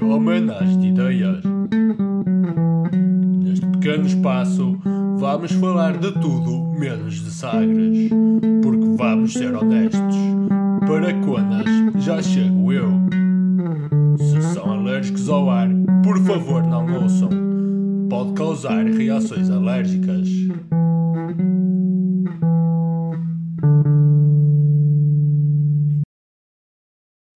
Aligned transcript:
Ao 0.00 0.18
Manas 0.18 0.76
de 0.78 0.88
Ideias. 0.88 1.42
Neste 3.42 3.66
pequeno 3.66 4.04
espaço, 4.04 4.76
vamos 5.16 5.52
falar 5.52 5.96
de 5.96 6.10
tudo 6.12 6.74
menos 6.78 7.22
de 7.22 7.30
sagres. 7.30 8.10
Porque 8.62 8.96
vamos 8.96 9.32
ser 9.32 9.54
honestos. 9.54 10.16
Para 10.80 11.14
conas, 11.24 12.04
já 12.04 12.20
chego 12.20 12.72
eu. 12.72 12.90
Se 14.18 14.42
são 14.54 14.72
alérgicos 14.72 15.28
ao 15.28 15.48
ar, 15.48 15.68
por 16.02 16.18
favor 16.24 16.62
não 16.64 17.02
ouçam. 17.02 17.30
Pode 18.10 18.32
causar 18.34 18.84
reações 18.84 19.48
alérgicas. 19.48 20.28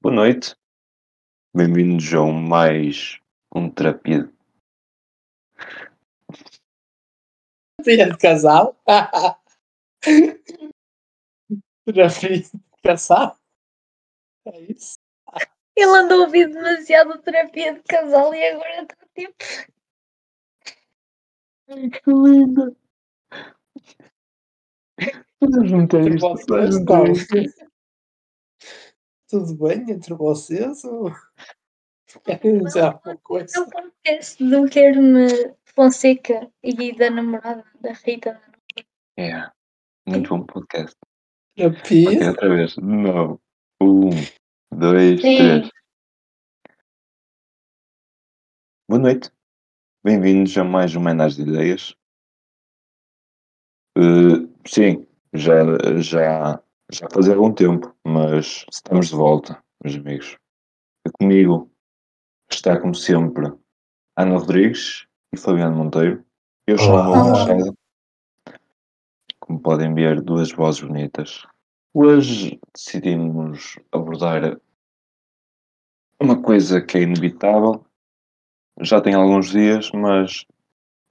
Boa 0.01 0.15
noite. 0.15 0.58
Bem-vindos 1.51 2.13
a 2.13 2.21
um 2.21 2.31
mais 2.31 3.19
um 3.55 3.71
terapia. 3.71 4.31
Filha 7.83 8.11
de 8.11 8.17
casal? 8.19 8.79
Já 11.87 12.07
fiz 12.07 12.51
de 12.51 12.81
casal? 12.83 13.35
É 14.45 14.61
isso? 14.61 14.99
Ele 15.75 15.97
andou 15.97 16.21
a 16.21 16.25
ouvir 16.25 16.49
demasiado 16.49 17.17
terapia 17.23 17.73
de 17.73 17.81
casal 17.81 18.31
e 18.35 18.47
agora 18.47 18.83
está 18.83 18.95
tipo. 19.15 19.35
Que 21.65 22.11
linda! 22.11 22.75
Vamos 25.41 25.67
juntar 25.67 26.01
Entre 26.01 26.15
isto, 26.15 26.45
vamos 26.47 26.85
tal. 26.85 27.07
isto. 27.07 27.68
Tudo 29.29 29.53
bem 29.55 29.91
entre 29.91 30.15
vocês? 30.15 30.83
Ou... 30.83 31.11
Querem 32.25 32.63
dizer 32.63 32.81
alguma 32.81 33.13
É 33.13 33.17
coisa? 33.17 33.61
um 33.61 33.69
podcast 33.69 34.43
do 34.43 34.67
Quero-me 34.67 35.27
Fonseca 35.65 36.51
e 36.63 36.97
da 36.97 37.11
namorada 37.11 37.63
da 37.79 37.93
Rita. 37.93 38.41
É, 39.15 39.47
muito 40.07 40.29
bom 40.29 40.43
podcast. 40.47 40.95
Terapia? 41.55 42.09
Ok, 42.09 42.27
outra 42.27 42.49
vez. 42.49 42.75
Não. 42.77 43.39
Um, 43.79 44.09
dois, 44.73 45.21
Sim. 45.21 45.37
três. 45.37 45.69
Boa 48.89 48.99
noite. 48.99 49.29
Bem-vindos 50.03 50.57
a 50.57 50.63
mais 50.63 50.95
um 50.95 51.01
Menas 51.01 51.35
de 51.35 51.43
Ideias. 51.43 51.95
Eh, 53.95 54.49
sim, 54.65 55.07
já, 55.33 55.53
já, 56.01 56.63
já 56.91 57.07
fazia 57.11 57.35
algum 57.35 57.53
tempo, 57.53 57.95
mas 58.03 58.65
estamos 58.71 59.09
de 59.09 59.15
volta, 59.15 59.63
meus 59.83 59.95
amigos. 59.95 60.37
E 61.05 61.11
comigo 61.11 61.71
está, 62.49 62.79
como 62.79 62.95
sempre, 62.95 63.53
Ana 64.17 64.37
Rodrigues 64.37 65.07
e 65.33 65.37
Fabiano 65.37 65.75
Monteiro. 65.75 66.25
Eu 66.67 66.77
sou 66.77 66.95
o 66.95 67.29
Machado. 67.29 67.77
Como 69.39 69.59
podem 69.59 69.93
ver, 69.93 70.21
duas 70.21 70.51
vozes 70.51 70.81
bonitas. 70.81 71.45
Hoje 71.93 72.59
decidimos 72.73 73.79
abordar 73.91 74.59
uma 76.19 76.41
coisa 76.41 76.81
que 76.81 76.97
é 76.97 77.01
inevitável. 77.01 77.85
Já 78.81 79.01
tem 79.01 79.13
alguns 79.13 79.49
dias, 79.49 79.91
mas 79.91 80.45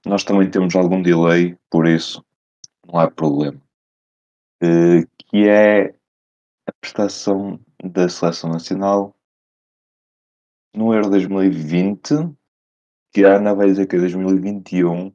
nós 0.05 0.23
também 0.23 0.49
temos 0.49 0.75
algum 0.75 1.01
delay, 1.01 1.57
por 1.69 1.87
isso 1.87 2.23
não 2.85 2.99
há 2.99 3.09
problema. 3.09 3.61
Eh, 4.61 5.05
que 5.29 5.47
é 5.47 5.89
a 6.67 6.71
prestação 6.81 7.59
da 7.83 8.09
Seleção 8.09 8.49
Nacional 8.51 9.15
no 10.75 10.93
Euro 10.93 11.09
2020, 11.09 12.13
que 13.13 13.23
a 13.25 13.37
Ana 13.37 13.53
vai 13.55 13.67
dizer 13.67 13.87
que 13.87 13.95
é 13.95 13.99
2021, 13.99 15.13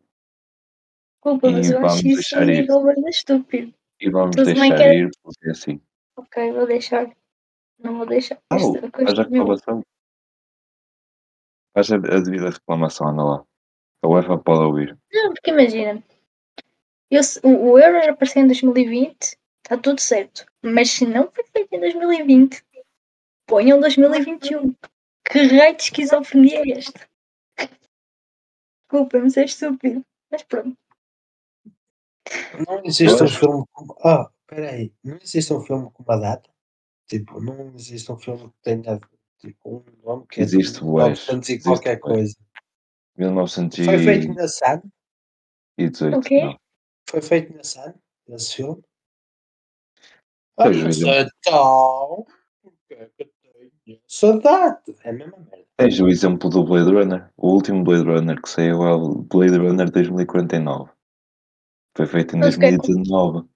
Desculpa, 1.25 1.51
mas 1.51 1.69
E 1.69 1.73
eu 1.73 1.81
vamos 1.81 1.95
acho 1.95 2.07
isso 2.09 2.37
um 2.39 2.47
bem 2.47 3.09
estúpido. 3.09 3.75
e 4.01 4.11
vamos 4.11 4.37
Tu 4.37 4.45
também 4.45 4.55
deixar 4.55 4.77
queres- 4.77 5.01
ir, 5.17 5.19
porque 5.23 5.49
é 5.49 5.51
assim. 5.53 5.81
Ok, 6.17 6.53
vou 6.53 6.67
deixar. 6.67 7.17
Não 7.79 7.97
vou 7.99 8.07
deixar. 8.07 8.39
Coisa 8.51 8.91
faz 8.91 9.19
a 9.19 9.23
é 9.23 9.25
reclamação. 9.25 9.83
Faz 11.75 11.91
a, 11.93 11.97
a 11.97 12.21
devida 12.21 12.51
reclamação, 12.51 13.09
anda 13.09 13.23
lá. 13.25 13.45
A 14.03 14.09
UEFA 14.09 14.39
pode 14.39 14.65
ouvir. 14.65 14.99
Não, 15.13 15.33
porque 15.33 15.51
imagina. 15.51 16.03
Eu 17.17 17.23
o, 17.43 17.73
o 17.73 17.79
Euro 17.79 17.97
era 17.97 18.15
para 18.15 18.27
ser 18.27 18.41
em 18.41 18.47
2020, 18.47 19.37
está 19.63 19.77
tudo 19.77 20.01
certo. 20.01 20.47
Mas 20.63 20.91
se 20.91 21.07
não 21.07 21.31
foi 21.31 21.45
feito 21.45 21.73
em 21.75 21.81
2020, 21.81 22.65
ponham 23.47 23.81
2021. 23.81 24.75
Que 25.25 25.39
raio 25.47 25.77
de 25.77 25.83
esquizofrenia 25.83 26.61
é 26.61 26.79
esta? 26.79 27.09
Desculpa, 28.83 29.19
mas 29.19 29.37
é 29.37 29.45
estúpido. 29.45 30.05
Mas 30.31 30.43
pronto. 30.43 30.77
Não 32.67 32.83
existe 32.85 33.23
um 33.23 33.29
filme 33.29 33.65
com... 33.73 34.09
Ah, 34.09 34.31
peraí. 34.47 34.93
Não 35.03 35.17
existe 35.17 35.53
um 35.53 35.61
filme 35.61 35.91
com 35.93 36.03
uma 36.03 36.17
data? 36.17 36.51
Tipo, 37.07 37.41
não 37.41 37.73
existe 37.75 38.11
um 38.13 38.19
filme 38.19 38.49
que 38.51 38.63
tenha 38.63 39.01
tipo, 39.39 39.77
um 39.77 40.07
nome 40.07 40.27
que 40.27 40.41
é 40.41 40.45
Existe, 40.45 40.81
bués. 40.81 41.27
1900 41.27 41.49
e 41.49 41.53
Existe, 41.53 41.69
qualquer 41.69 41.99
coisa. 41.99 42.35
1918. 43.17 43.85
Foi 43.85 44.05
feito 44.05 44.35
na 44.35 44.49
SAN? 44.49 44.83
O 46.17 46.21
quê? 46.21 46.45
não. 46.45 46.64
Foi 47.15 47.23
feito 47.23 47.55
na 47.57 47.63
SAN? 47.63 47.95
Esse 48.29 48.57
filme? 48.57 48.83
Ah, 50.59 50.65
mas 50.69 50.99
então... 51.01 52.27
Porque 52.61 52.95
é 52.95 53.07
que 53.17 53.23
eu 53.87 54.01
tenho 54.09 54.41
data? 54.41 54.95
É 55.05 55.11
a 55.11 55.13
mesma 55.13 55.39
merda. 55.39 55.65
Tens 55.77 56.01
o 56.01 56.09
exemplo 56.09 56.51
do 56.51 56.65
Blade 56.65 56.91
Runner. 56.91 57.31
O 57.37 57.51
último 57.53 57.85
Blade 57.85 58.03
Runner 58.05 58.43
que 58.43 58.49
saiu 58.49 58.83
é 58.83 58.95
o 58.95 59.23
Blade 59.23 59.57
Runner 59.59 59.89
2049. 59.93 60.91
Foi 61.97 62.07
feito 62.07 62.35
em 62.35 62.41
Mas 62.41 62.57
o 62.57 62.59
que 62.59 62.65
é 62.67 62.71
que- 62.73 62.79
2019. 62.79 63.49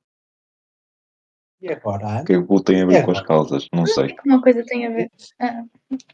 E 1.60 1.72
agora? 1.72 2.22
O 2.22 2.24
que 2.24 2.32
é 2.34 2.42
que 2.46 2.62
tem 2.62 2.82
a 2.82 2.86
ver 2.86 2.94
É, 2.94 3.02
com 3.04 3.10
as 3.10 3.22
causas? 3.22 3.66
Não 3.74 3.86
sei. 3.86 4.14
Uma 4.24 4.40
coisa 4.40 4.64
tem 4.64 4.86
a 4.86 4.90
ver. 4.90 5.10
ah, 5.40 5.64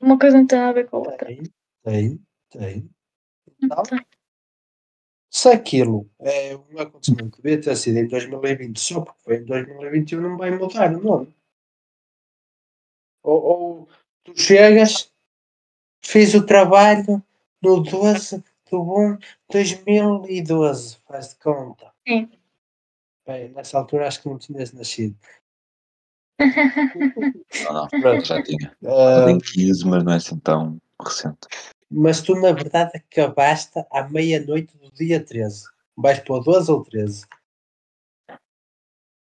uma 0.00 0.19
coisa 0.19 0.38
não 0.38 0.47
tem 0.47 0.59
a 0.59 0.72
ver 0.72 0.88
com 0.88 0.97
a 0.97 1.00
outra. 1.00 1.27
Tem, 1.27 1.43
tem, 1.83 2.21
tem. 2.50 2.91
Então, 3.62 3.83
tem. 3.83 4.00
Se 5.34 5.49
aquilo 5.49 6.09
é 6.21 6.56
um 6.56 6.78
acontecimento 6.78 7.37
que 7.37 7.43
devia 7.43 7.61
ter 7.61 7.77
sido 7.77 7.99
em 7.99 8.06
2020 8.06 8.78
só 8.78 9.00
porque 9.00 9.21
foi 9.21 9.37
em 9.39 9.45
2021, 9.45 10.21
não 10.21 10.37
vai 10.37 10.53
mudar 10.53 10.95
o 10.95 11.03
nome. 11.03 11.34
Ou, 13.25 13.43
ou 13.43 13.89
tu 14.22 14.41
chegas, 14.41 15.12
fiz 16.00 16.34
o 16.34 16.47
trabalho 16.47 17.21
no 17.61 17.83
12 17.83 18.45
do 18.71 18.81
1 18.81 19.19
2012, 19.50 20.99
faz 21.09 21.31
de 21.31 21.37
conta. 21.41 21.93
Sim. 22.06 22.31
Bem, 23.27 23.49
nessa 23.49 23.78
altura 23.78 24.06
acho 24.06 24.22
que 24.22 24.28
não 24.28 24.39
tinhas 24.39 24.72
nascido. 24.72 25.16
Não, 27.65 27.72
não. 27.72 27.89
Pronto. 27.89 28.25
Já 28.25 28.43
tinha. 28.43 28.77
Ah, 28.84 29.25
Tem 29.27 29.39
15, 29.39 29.87
mas 29.87 30.03
não 30.03 30.12
é 30.12 30.16
assim 30.16 30.39
tão 30.41 30.81
recente. 31.01 31.47
Mas 31.97 32.21
tu, 32.21 32.34
na 32.34 32.50
verdade, 32.53 32.91
acabaste 32.97 33.84
à 33.91 34.09
meia-noite 34.09 34.77
do 34.78 34.91
dia 34.93 35.25
13. 35.25 35.65
Vais 35.97 36.19
para 36.19 36.34
o 36.34 36.41
12 36.41 36.71
ou 36.72 36.82
13? 36.82 37.25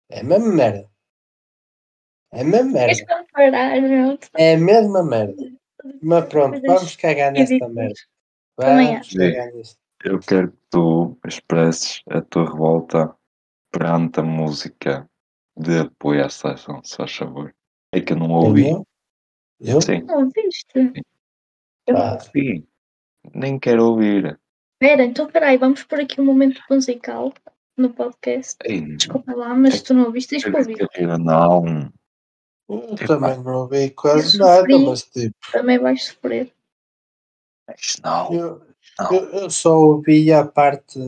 É 0.08 0.20
a 0.20 0.24
mesma 0.24 0.52
merda. 0.54 0.90
É 2.32 2.40
a 2.40 2.44
mesma 2.44 2.72
merda. 2.72 3.06
comparar? 3.06 3.76
É 4.38 4.54
a 4.54 4.58
mesma 4.58 5.02
merda. 5.04 5.52
Mas 6.02 6.24
pronto, 6.28 6.60
vamos 6.62 6.96
cagar 6.96 7.32
nesta 7.32 7.68
merda. 7.68 7.94
Também 8.56 8.86
Vamos 8.94 9.00
acho. 9.00 9.18
cagar 9.18 9.52
nisto. 9.52 9.78
Eu 10.04 10.18
quero 10.20 10.52
que 10.52 10.58
tu 10.70 11.18
expresses 11.26 12.02
a 12.08 12.20
tua 12.22 12.50
revolta 12.50 13.14
perante 13.70 14.20
a 14.20 14.22
música 14.22 15.08
de 15.56 15.80
apoio 15.80 16.24
à 16.24 16.28
seleção, 16.30 16.82
se 16.84 16.96
faz 16.96 17.14
favor. 17.14 17.54
É 17.92 18.00
que 18.00 18.12
eu 18.12 18.16
não 18.16 18.30
ouvi. 18.30 18.70
Eu? 18.70 18.86
Eu? 19.60 19.80
Sim, 19.80 20.02
Não 20.02 20.24
ouviste? 20.24 20.66
não 20.74 20.92
Ah. 21.94 22.18
ouvi. 22.24 22.66
Nem 23.34 23.58
quero 23.58 23.84
ouvir. 23.90 24.38
Espera, 24.80 25.04
então 25.04 25.26
peraí, 25.30 25.56
vamos 25.56 25.82
pôr 25.84 26.00
aqui 26.00 26.20
um 26.20 26.24
momento 26.24 26.60
musical 26.70 27.32
no 27.76 27.90
podcast. 27.92 28.56
Ei, 28.64 28.96
Desculpa 28.96 29.34
lá, 29.34 29.54
mas 29.54 29.82
tu 29.82 29.94
não 29.94 30.04
ouviste, 30.04 30.30
tens 30.30 30.44
que 30.44 30.50
ouvir. 30.50 31.18
não. 31.18 31.92
Eu 32.68 32.96
também 33.06 33.42
não 33.42 33.60
ouvi 33.62 33.90
quase 33.90 34.36
Eu 34.36 34.40
nada, 34.46 34.60
sofri. 34.60 34.86
mas 34.86 35.02
tipo, 35.04 35.36
Também 35.52 35.78
vais 35.78 36.04
sofrer. 36.04 36.52
Mas 37.68 37.96
não. 38.02 38.32
eu, 38.34 38.66
Não. 38.98 39.12
eu, 39.12 39.28
eu 39.42 39.50
só 39.50 39.76
ouvi 39.76 40.32
a 40.32 40.44
parte, 40.46 40.98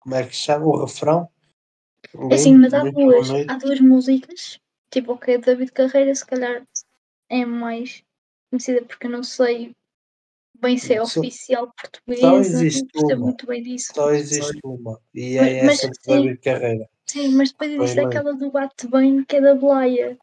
como 0.00 0.14
é 0.14 0.26
que 0.26 0.34
se 0.36 0.42
chama? 0.42 0.66
O 0.66 0.84
refrão. 0.84 1.28
É 2.30 2.34
Assim, 2.34 2.56
mas 2.56 2.72
há 2.74 2.82
duas, 2.84 3.28
há 3.48 3.56
duas 3.58 3.80
músicas. 3.80 4.58
Tipo, 4.90 5.12
ok, 5.12 5.38
David 5.38 5.72
Carreira, 5.72 6.14
se 6.14 6.26
calhar 6.26 6.66
é 7.30 7.44
mais 7.46 8.02
conhecida 8.50 8.82
porque 8.84 9.06
eu 9.06 9.10
não 9.10 9.22
sei 9.22 9.72
bem 10.60 10.78
se 10.78 10.94
é 10.94 11.02
oficial 11.02 11.72
portuguesa. 11.76 12.20
só 12.20 12.30
Não 12.32 12.38
existe 12.40 12.86
percebo 12.92 13.14
uma. 13.20 13.26
muito 13.26 13.46
bem 13.46 13.62
disso. 13.62 13.92
Só 13.94 14.10
existe 14.12 14.58
uma. 14.64 15.00
E 15.14 15.36
Mas- 15.36 15.48
é 15.48 15.62
mas 15.64 15.78
essa 15.78 15.88
de 15.90 15.96
sim. 16.02 16.10
David 16.22 16.38
Carreira. 16.38 16.88
Sim, 17.06 17.28
mas 17.34 17.50
depois 17.50 17.70
existe 17.72 17.98
eleito. 17.98 18.18
aquela 18.18 18.34
do 18.34 18.50
Bate 18.50 18.86
Bem, 18.88 19.24
que 19.24 19.36
é 19.36 19.40
da 19.40 19.54
Blaia. 19.54 20.16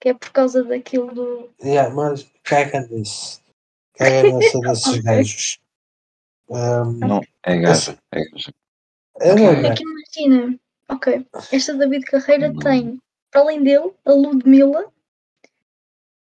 Que 0.00 0.10
é 0.10 0.14
por 0.14 0.30
causa 0.30 0.62
daquilo 0.62 1.12
do. 1.12 1.50
Yeah, 1.62 1.92
mas 1.92 2.24
caga 2.44 2.80
nisso. 2.88 3.40
Caga 3.94 4.22
nessa 4.32 4.58
desses 4.60 4.86
Ok. 4.86 5.02
gajos. 5.02 5.58
Ahm, 6.50 6.98
Não, 7.00 7.20
é 7.42 7.56
gaja. 7.58 7.98
É 8.12 8.24
gaja. 8.24 8.54
é 9.20 9.28
é 9.30 9.66
é. 9.66 9.74
que 9.74 9.82
imagina. 9.82 10.58
Ok, 10.90 11.26
esta 11.52 11.74
David 11.74 12.04
Carreira 12.06 12.48
Não. 12.50 12.60
tem, 12.60 12.98
para 13.30 13.40
além 13.42 13.62
dele, 13.62 13.92
a 14.06 14.12
Ludmilla. 14.12 14.90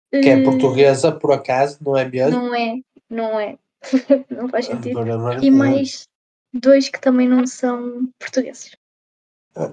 que 0.09 0.17
é 0.17 0.39
eh, 0.39 0.43
portuguesa, 0.43 1.11
por 1.11 1.31
acaso, 1.31 1.77
não 1.81 1.95
é 1.95 2.03
mesmo? 2.03 2.37
Não 2.37 2.53
é, 2.55 2.75
não 3.11 3.39
é. 3.39 3.59
não 4.29 4.49
faz 4.49 4.65
sentido. 4.65 5.03
De 5.03 5.45
E 5.45 5.51
mais 5.51 6.07
dois 6.53 6.89
que 6.89 6.99
também 6.99 7.27
não 7.27 7.45
são 7.45 8.07
portugueses. 8.17 8.75
É, 9.55 9.67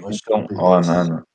mas 0.00 0.16
Então, 0.16 0.46
que 0.46 0.54
isso. 0.54 0.92
Nana. 0.92 1.26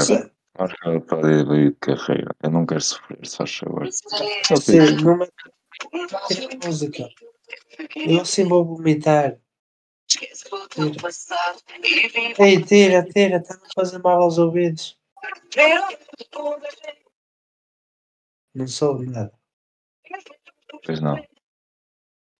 Sim. 0.00 0.30
Vamos 0.54 0.74
cagar 0.74 1.00
para 1.00 1.28
a 1.28 1.40
ideia 1.40 1.70
de 1.70 1.76
carreira. 1.76 2.36
Eu 2.42 2.50
não 2.50 2.66
quero 2.66 2.80
sofrer, 2.80 3.26
se 3.26 3.36
faz 3.36 3.56
favor. 3.56 3.88
Só 4.46 4.56
Sim, 4.56 4.96
que 4.96 5.04
não 5.04 5.16
me... 5.16 5.28
Tira 6.28 6.48
a 6.52 6.66
música. 6.66 7.08
Eu 7.96 8.20
assim 8.20 8.46
vou 8.46 8.64
vomitar. 8.64 9.38
Ei, 12.38 12.62
tira, 12.62 13.02
tira, 13.04 13.36
está-me 13.36 13.62
a 13.64 13.74
fazer 13.74 13.98
mal 13.98 14.22
aos 14.22 14.36
ouvidos. 14.36 14.98
Não 18.54 18.68
soube 18.68 19.06
nada. 19.06 19.32
Pois 20.84 21.00
não. 21.00 21.16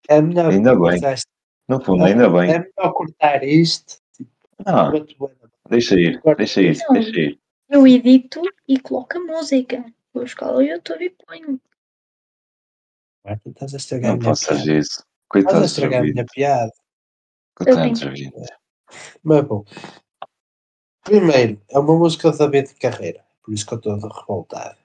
É 0.08 0.20
melhor 0.20 0.50
Ainda 0.50 0.70
bem. 0.72 0.80
cortar 1.00 1.14
isto. 1.14 1.28
No 1.68 1.84
fundo, 1.84 2.04
ainda 2.04 2.24
É 2.24 2.28
bem. 2.28 2.48
melhor 2.48 2.92
cortar 2.92 3.42
isto. 3.44 3.98
Ah, 4.66 4.90
Muito 4.90 5.16
bem. 5.18 5.36
deixa 5.68 5.94
ir, 5.98 6.20
deixa 6.36 6.60
ir, 6.60 6.78
Não. 6.78 6.92
deixa 6.94 7.20
ir. 7.20 7.40
Eu 7.68 7.86
edito 7.86 8.42
e 8.68 8.78
coloco 8.80 9.16
a 9.16 9.20
música. 9.20 9.84
Vou 10.12 10.24
escalar 10.24 10.56
o 10.56 10.62
YouTube 10.62 11.04
e 11.04 11.10
ponho. 11.10 11.60
Marta, 13.24 13.48
estás 13.48 13.72
a 13.74 13.76
estragar 13.76 14.10
a 14.10 14.14
Não 14.14 14.20
minha 14.20 14.30
faças 14.30 14.62
piada. 14.62 14.78
isso. 14.78 15.04
Estás 15.34 15.62
a 15.62 15.64
estragar 15.64 16.00
a 16.00 16.04
minha 16.04 16.26
piada. 16.26 16.72
Ouvintes. 17.60 18.02
Mas 19.22 19.44
bom. 19.46 19.64
Primeiro, 21.04 21.60
é 21.70 21.78
uma 21.78 21.96
música 21.98 22.30
do 22.30 22.36
David 22.38 22.74
Carreira. 22.74 23.24
Por 23.42 23.54
isso 23.54 23.66
que 23.66 23.72
eu 23.74 23.78
estou 23.78 23.96
revoltado. 23.96 24.76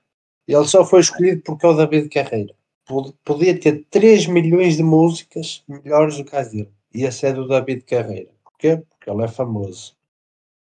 Ele 0.47 0.65
só 0.65 0.85
foi 0.85 1.01
escolhido 1.01 1.41
porque 1.43 1.65
é 1.65 1.69
o 1.69 1.73
David 1.75 2.09
Carreira. 2.09 2.55
Pod- 2.87 3.13
Podia 3.23 3.59
ter 3.59 3.83
3 3.89 4.27
milhões 4.27 4.77
de 4.77 4.83
músicas 4.83 5.63
melhores 5.67 6.17
do 6.17 6.25
que 6.25 6.35
as 6.35 6.51
dele. 6.51 6.71
E 6.93 7.03
esse 7.03 7.25
é 7.27 7.33
do 7.33 7.47
David 7.47 7.83
Carreira. 7.83 8.31
Porquê? 8.43 8.77
Porque 8.77 9.09
ele 9.09 9.23
é 9.23 9.27
famoso. 9.27 9.95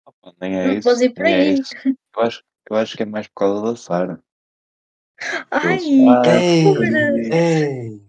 Opa, 0.06 0.34
Nem 0.40 0.58
é 0.58 0.66
Não 0.66 0.72
isso. 0.78 1.14
por 1.14 1.22
nem 1.22 1.34
é 1.34 1.44
isso. 1.52 1.74
Eu 2.16 2.22
acho, 2.22 2.42
eu 2.68 2.76
acho 2.76 2.96
que 2.96 3.02
é 3.02 3.06
mais 3.06 3.26
por 3.28 3.34
causa 3.34 3.62
da 3.64 3.76
Sara. 3.76 4.22
Ai, 5.50 5.78
que 5.78 5.90
Ei, 6.28 6.66
horror! 6.66 6.84
ei. 7.32 8.02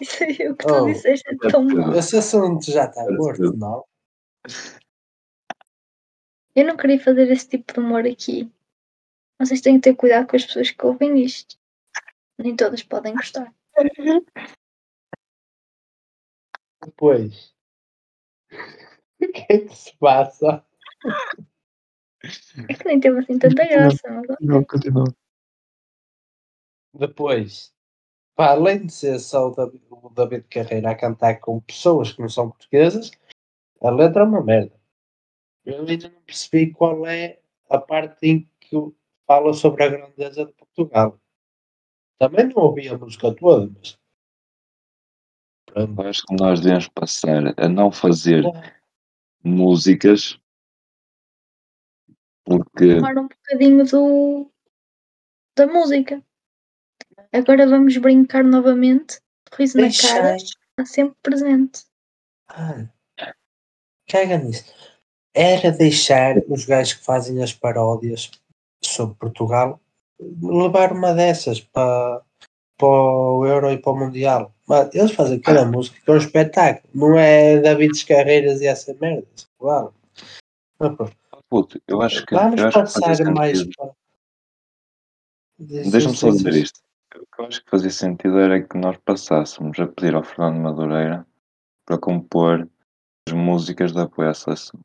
Isso 0.00 0.24
aí, 0.24 0.48
o 0.48 0.56
que 0.56 0.66
tu 0.66 0.74
Oh, 0.74 0.86
disseste 0.86 1.24
é 1.30 1.50
tão 1.50 1.64
mau. 1.64 1.94
Esse 1.94 2.16
assunto 2.16 2.70
já 2.70 2.84
está 2.86 3.04
morto, 3.12 3.56
não? 3.56 3.84
Eu 6.54 6.66
não 6.66 6.76
queria 6.76 7.00
fazer 7.00 7.30
esse 7.30 7.48
tipo 7.48 7.72
de 7.72 7.80
humor 7.80 8.06
aqui. 8.06 8.50
Vocês 9.40 9.60
têm 9.60 9.74
que 9.76 9.90
ter 9.90 9.96
cuidado 9.96 10.26
com 10.28 10.36
as 10.36 10.44
pessoas 10.44 10.70
que 10.70 10.86
ouvem 10.86 11.22
isto. 11.22 11.56
Nem 12.38 12.56
todas 12.56 12.82
podem 12.82 13.14
gostar. 13.14 13.54
Depois. 16.84 17.54
O 19.20 19.32
que 19.32 19.52
é 19.52 19.58
que 19.58 19.74
se 19.74 19.96
passa? 19.96 20.64
É 22.68 22.74
que 22.74 22.84
nem 22.84 23.00
teve 23.00 23.18
assim 23.18 23.38
tanta 23.38 23.66
graça, 23.66 24.08
mas. 24.10 24.36
Não, 24.40 24.64
continua. 24.64 25.04
Depois, 26.92 27.74
pá, 28.34 28.50
além 28.50 28.86
de 28.86 28.92
ser 28.92 29.18
só 29.18 29.48
o 29.48 30.10
David 30.10 30.46
Carreira 30.48 30.90
a 30.90 30.96
cantar 30.96 31.40
com 31.40 31.60
pessoas 31.60 32.12
que 32.12 32.20
não 32.20 32.28
são 32.28 32.50
portuguesas, 32.50 33.10
a 33.80 33.90
letra 33.90 34.22
é 34.22 34.24
uma 34.24 34.42
merda. 34.42 34.80
Eu 35.64 35.86
ainda 35.86 36.08
não 36.08 36.20
percebi 36.22 36.72
qual 36.72 37.06
é 37.06 37.40
a 37.68 37.78
parte 37.78 38.26
em 38.26 38.50
que 38.60 38.76
fala 39.26 39.52
sobre 39.52 39.84
a 39.84 39.88
grandeza 39.88 40.46
de 40.46 40.52
Portugal. 40.52 41.18
Também 42.18 42.48
não 42.48 42.62
ouvi 42.62 42.88
a 42.88 42.96
música 42.96 43.34
toda, 43.34 43.72
mas. 43.76 43.98
Pronto. 45.66 46.02
Acho 46.02 46.22
que 46.26 46.34
nós 46.34 46.60
devemos 46.60 46.88
passar 46.88 47.54
a 47.58 47.68
não 47.68 47.90
fazer 47.90 48.44
músicas 49.42 50.38
porque 52.44 52.96
Tomar 52.96 53.18
um 53.18 53.28
bocadinho 53.28 53.84
do, 53.86 54.50
da 55.56 55.66
música. 55.66 56.22
Agora 57.32 57.66
vamos 57.66 57.96
brincar 57.96 58.44
novamente. 58.44 59.20
Riso 59.52 59.78
na 59.78 59.88
cara 59.88 60.36
está 60.36 60.84
sempre 60.84 61.16
presente. 61.22 61.84
Ah, 62.48 62.86
caga 64.06 64.38
nisso. 64.38 64.72
Era 65.32 65.72
deixar 65.72 66.36
os 66.48 66.64
gajos 66.64 66.94
que 66.94 67.04
fazem 67.04 67.42
as 67.42 67.52
paródias 67.52 68.30
sobre 68.82 69.16
Portugal 69.16 69.80
levar 70.20 70.92
uma 70.92 71.12
dessas 71.12 71.60
para, 71.60 72.22
para 72.78 72.88
o 72.88 73.46
Euro 73.46 73.70
e 73.70 73.78
para 73.78 73.92
o 73.92 73.98
Mundial. 73.98 74.54
Mas 74.66 74.94
eles 74.94 75.12
fazem 75.12 75.40
cada 75.40 75.64
música 75.64 76.00
que 76.02 76.10
é 76.10 76.14
um 76.14 76.18
espetáculo. 76.18 76.88
Não 76.94 77.18
é 77.18 77.58
David 77.58 78.04
Carreiras 78.06 78.60
e 78.60 78.66
essa 78.66 78.94
merda. 79.00 79.26
Claro. 79.58 79.94
Pronto. 80.78 81.10
puto, 81.48 81.80
eu 81.86 82.02
acho 82.02 82.24
que 82.26 82.34
Vamos 82.34 82.60
passar 82.72 83.24
mais 83.32 83.64
para. 83.76 83.92
Deixa-me 85.58 86.16
só 86.16 86.30
dizer 86.30 86.54
isto. 86.54 86.80
O 87.14 87.26
que 87.36 87.42
eu 87.42 87.46
acho 87.46 87.64
que 87.64 87.70
fazia 87.70 87.90
sentido 87.90 88.38
era 88.38 88.60
que 88.60 88.76
nós 88.76 88.96
passássemos 88.98 89.78
a 89.78 89.86
pedir 89.86 90.16
ao 90.16 90.24
Fernando 90.24 90.60
Madureira 90.60 91.24
para 91.86 91.96
compor 91.96 92.68
as 93.28 93.34
músicas 93.34 93.92
de 93.92 94.00
apoio 94.00 94.30
à 94.30 94.34
seleção. 94.34 94.80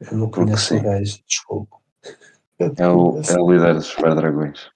Eu 0.00 0.16
não 0.16 0.30
conheço 0.30 0.76
o 0.76 0.82
gajo, 0.82 1.22
desculpa. 1.26 1.76
É 2.58 2.88
o, 2.88 3.20
é 3.20 3.40
o 3.40 3.50
líder 3.52 3.74
dos 3.74 3.86
Super 3.86 4.14
Dragões. 4.14 4.70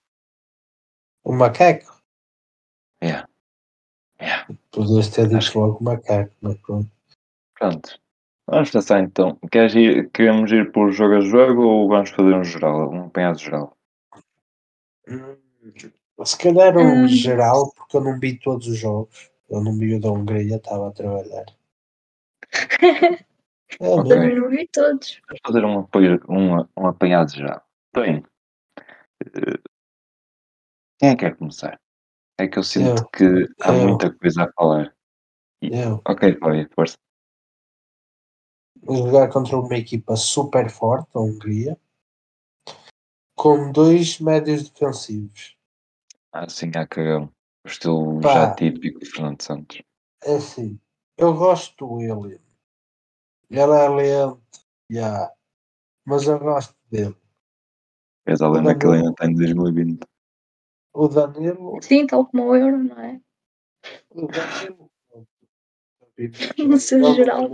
O 1.23 1.33
macaco? 1.33 2.01
Yeah. 3.03 3.29
Yeah. 4.21 4.47
Podias 4.71 5.09
ter 5.09 5.23
Acho 5.27 5.39
dito 5.39 5.53
que- 5.53 5.59
logo 5.59 5.85
macaco, 5.85 6.33
mas 6.41 6.57
pronto. 6.59 6.91
Pronto. 7.59 8.01
Vamos 8.47 8.71
pensar 8.71 9.01
então. 9.01 9.39
Queres 9.51 9.75
ir, 9.75 10.11
queremos 10.11 10.51
ir 10.53 10.71
por 10.73 10.93
jogo 10.93 11.15
a 11.17 11.21
jogo 11.21 11.63
ou 11.63 11.89
vamos 11.89 12.11
fazer 12.11 12.35
um 12.35 12.45
geral, 12.45 12.91
um 12.91 13.07
apanhado 13.07 13.39
geral? 13.39 13.77
Hum, 15.09 15.37
Se 16.25 16.39
calhar 16.39 16.77
um 16.77 17.05
Hum. 17.05 17.09
geral, 17.09 17.73
porque 17.75 17.97
eu 17.97 18.01
não 18.03 18.19
vi 18.21 18.39
todos 18.39 18.67
os 18.69 18.79
jogos. 18.79 19.31
Eu 19.51 19.63
não 19.63 19.77
vi 19.77 19.95
o 19.95 20.01
da 20.01 20.11
Hungria, 20.11 20.57
estava 20.57 20.89
a 20.89 20.93
trabalhar. 20.93 21.45
Não 23.81 24.49
vi 24.49 24.69
todos. 24.69 25.21
Vamos 25.27 25.41
fazer 25.47 25.65
um, 25.65 25.79
apoio, 25.81 26.21
um, 26.29 26.61
um 26.77 26.87
apanhado 26.87 27.31
geral. 27.33 27.63
Bem, 27.95 28.25
eh, 28.79 29.59
quem 30.99 31.11
é 31.11 31.17
que 31.17 31.25
quer 31.25 31.37
começar? 31.37 31.81
É 32.39 32.49
que 32.49 32.59
eu 32.59 32.63
sinto 32.63 33.03
Eu. 33.03 33.09
que 33.11 33.55
há 33.63 33.73
Eu. 33.73 33.89
muita 33.89 34.13
coisa 34.13 34.45
a 34.45 34.53
falar. 34.53 34.95
Eu. 35.63 36.01
Ok, 36.07 36.37
Fábio, 36.39 36.69
força. 36.75 36.97
Jogar 38.87 39.31
contra 39.31 39.57
uma 39.59 39.77
equipa 39.77 40.15
super 40.17 40.69
forte, 40.69 41.09
a 41.15 41.21
Hungria, 41.21 41.79
com 43.35 43.73
dois 43.73 44.21
médios 44.21 44.69
defensivos. 44.69 45.57
Ah, 46.33 46.49
sim, 46.49 46.71
há 46.77 46.87
cagão. 46.87 47.33
O 47.65 47.69
estilo 47.69 48.21
Pá. 48.21 48.33
já 48.35 48.55
típico 48.55 48.99
de 48.99 49.07
Fernando 49.07 49.41
Santos. 49.41 49.83
É 50.23 50.35
assim, 50.35 50.79
eu 51.17 51.33
gosto 51.35 51.87
do 51.87 51.95
William. 51.95 52.44
Ele 53.51 53.61
é 53.61 53.89
lento, 53.89 54.43
yeah, 54.91 55.33
mas 56.05 56.25
eu 56.27 56.39
gosto 56.39 56.75
dele. 56.91 57.17
Queres 58.25 58.41
a 58.41 58.49
lembra 58.49 58.77
que 58.79 58.87
ele 58.87 58.97
ainda 58.97 59.11
está 59.11 59.27
em 59.27 59.35
2020. 59.35 60.01
O 60.95 61.09
Danilo, 61.09 61.83
Sim, 61.83 62.07
tal 62.07 62.27
como 62.27 62.45
o 62.45 62.57
Euro, 62.57 62.83
não 62.85 62.99
é? 63.01 63.21
o 64.11 64.27
Danilo, 64.27 64.91
No 66.69 66.79
seu 66.79 67.01
eu 67.01 67.15
geral. 67.15 67.49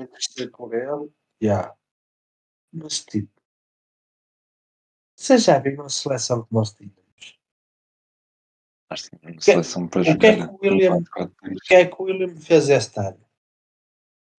por 0.52 0.75
ele, 0.75 1.11
yeah. 1.42 1.75
mas 2.73 3.00
tipo, 3.04 3.32
vocês 5.16 5.42
já 5.44 5.59
viram 5.59 5.85
a 5.87 5.88
seleção 5.88 6.44
que 6.44 6.52
nós 6.54 6.73
tínhamos? 6.73 7.00
Acho 8.90 9.11
que 9.11 9.16
uma 9.23 9.32
que- 9.32 9.42
seleção 9.42 9.88
para 9.88 10.00
o 10.00 10.04
que 10.04 10.11
jogar. 10.12 10.28
é 10.28 10.37
que 10.37 10.42
o 10.42 10.59
William- 10.62 11.02
4-4-2. 11.02 11.56
O 11.56 11.61
que 11.64 11.75
é 11.75 11.87
que 11.87 11.94
o 11.94 12.04
William 12.04 12.37
fez 12.37 12.68
este 12.68 13.00
ano? 13.00 13.26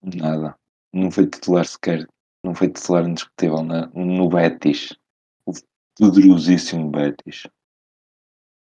Nada. 0.03 0.59
Não 0.93 1.11
foi 1.11 1.27
titular 1.27 1.65
sequer. 1.65 2.07
Não 2.43 2.55
foi 2.55 2.69
titular 2.69 3.07
indiscutível 3.07 3.63
na, 3.63 3.87
no 3.87 4.29
Betis. 4.29 4.97
O 5.45 5.53
poderosíssimo 5.97 6.89
Betis. 6.89 7.47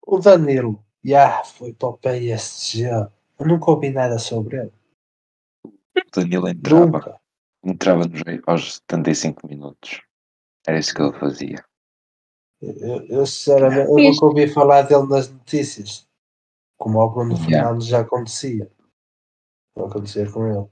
O 0.07 0.19
Danilo, 0.19 0.85
já 1.05 1.43
foi 1.45 1.73
para 1.73 1.89
o 1.89 1.99
PSG. 1.99 2.89
Eu 3.39 3.47
nunca 3.47 3.71
ouvi 3.71 3.91
nada 3.91 4.19
sobre 4.19 4.59
ele. 4.59 4.73
O 5.65 5.71
Danilo 6.15 6.49
entrava. 6.49 6.85
Nunca. 6.85 7.21
Entrava 7.65 8.07
nos, 8.07 8.21
aos 8.47 8.75
75 8.75 9.47
minutos. 9.47 10.03
Era 10.67 10.79
isso 10.79 10.95
que 10.95 11.03
ele 11.03 11.19
fazia. 11.19 11.65
Eu, 12.61 13.07
eu 13.07 13.27
sinceramente 13.27 13.91
eu 13.91 13.97
nunca 13.97 14.27
ouvi 14.27 14.49
falar 14.49 14.83
dele 14.83 15.07
nas 15.09 15.31
notícias. 15.31 16.07
Como 16.79 17.01
ao 17.01 17.11
Bruno 17.11 17.35
Yeah. 17.35 17.49
Fernandes 17.49 17.87
já 17.87 18.01
acontecia. 18.01 18.71
Não 19.77 19.87
acontecia 19.87 20.31
com 20.31 20.47
ele. 20.47 20.69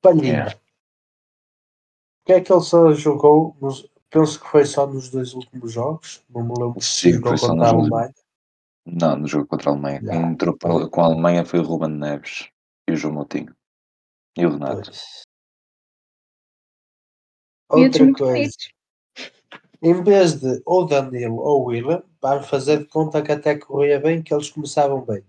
Palhinha. 0.00 0.32
Yeah. 0.32 0.54
O 0.56 2.26
que 2.26 2.32
é 2.32 2.40
que 2.40 2.52
ele 2.52 2.62
só 2.62 2.92
jogou? 2.92 3.56
Nos, 3.60 3.88
penso 4.10 4.40
que 4.40 4.48
foi 4.48 4.64
só 4.64 4.86
nos 4.86 5.08
dois 5.10 5.34
últimos 5.34 5.72
jogos. 5.72 6.22
Não 6.28 6.42
me 6.42 6.54
lembro 6.58 6.80
se 6.80 7.00
Sim, 7.00 7.12
jogou 7.14 7.30
foi 7.30 7.38
só 7.38 7.48
contra 7.48 7.66
a. 7.66 7.70
Alemanha. 7.70 8.14
Não, 8.86 9.16
no 9.16 9.26
jogo 9.26 9.46
contra 9.46 9.70
a 9.70 9.72
Alemanha. 9.72 10.00
Já. 10.02 10.12
Quem 10.12 10.22
entrou 10.22 10.56
para- 10.56 10.88
com 10.88 11.00
a 11.00 11.04
Alemanha 11.04 11.44
foi 11.44 11.60
o 11.60 11.62
Ruben 11.62 11.90
Neves 11.90 12.48
e 12.88 12.92
o 12.92 12.96
João 12.96 13.14
Moutinho. 13.14 13.54
E 14.36 14.46
o 14.46 14.50
Renato. 14.50 14.90
Pois. 14.90 15.26
Outra 17.70 18.12
coisa. 18.12 18.56
Em 19.80 20.02
vez 20.02 20.40
de 20.40 20.60
ou 20.64 20.86
Danilo 20.86 21.36
ou 21.36 21.66
William, 21.66 22.02
vamos 22.20 22.48
fazer 22.48 22.78
de 22.78 22.86
conta 22.86 23.22
que 23.22 23.30
até 23.30 23.56
corria 23.56 24.00
bem, 24.00 24.22
que 24.22 24.34
eles 24.34 24.50
começavam 24.50 25.04
bem. 25.04 25.22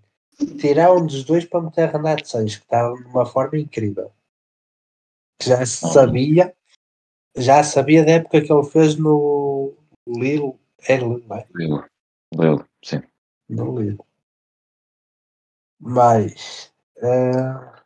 Tirar 0.59 0.93
um 0.93 1.05
dos 1.05 1.23
dois 1.23 1.45
para 1.45 1.61
meter 1.61 1.89
Renato 1.89 2.27
Sanches, 2.27 2.55
que 2.57 2.63
estava 2.63 2.95
de 2.95 3.05
uma 3.07 3.25
forma 3.25 3.57
incrível. 3.59 4.11
Já 5.41 5.59
Uhum. 5.59 5.65
sabia, 5.65 6.55
já 7.35 7.63
sabia 7.63 8.03
da 8.03 8.11
época 8.11 8.41
que 8.41 8.51
ele 8.51 8.65
fez 8.69 8.95
no 8.95 9.73
Lille, 10.05 10.53
é 10.87 10.97
Lille, 10.97 11.25
não 11.27 11.37
é? 11.37 11.47
Lilo. 11.55 11.85
Lilo, 12.33 12.69
sim. 12.83 13.01
No 13.47 13.79
Lille. 13.79 13.97
Mas, 15.79 16.73
eh, 16.97 17.79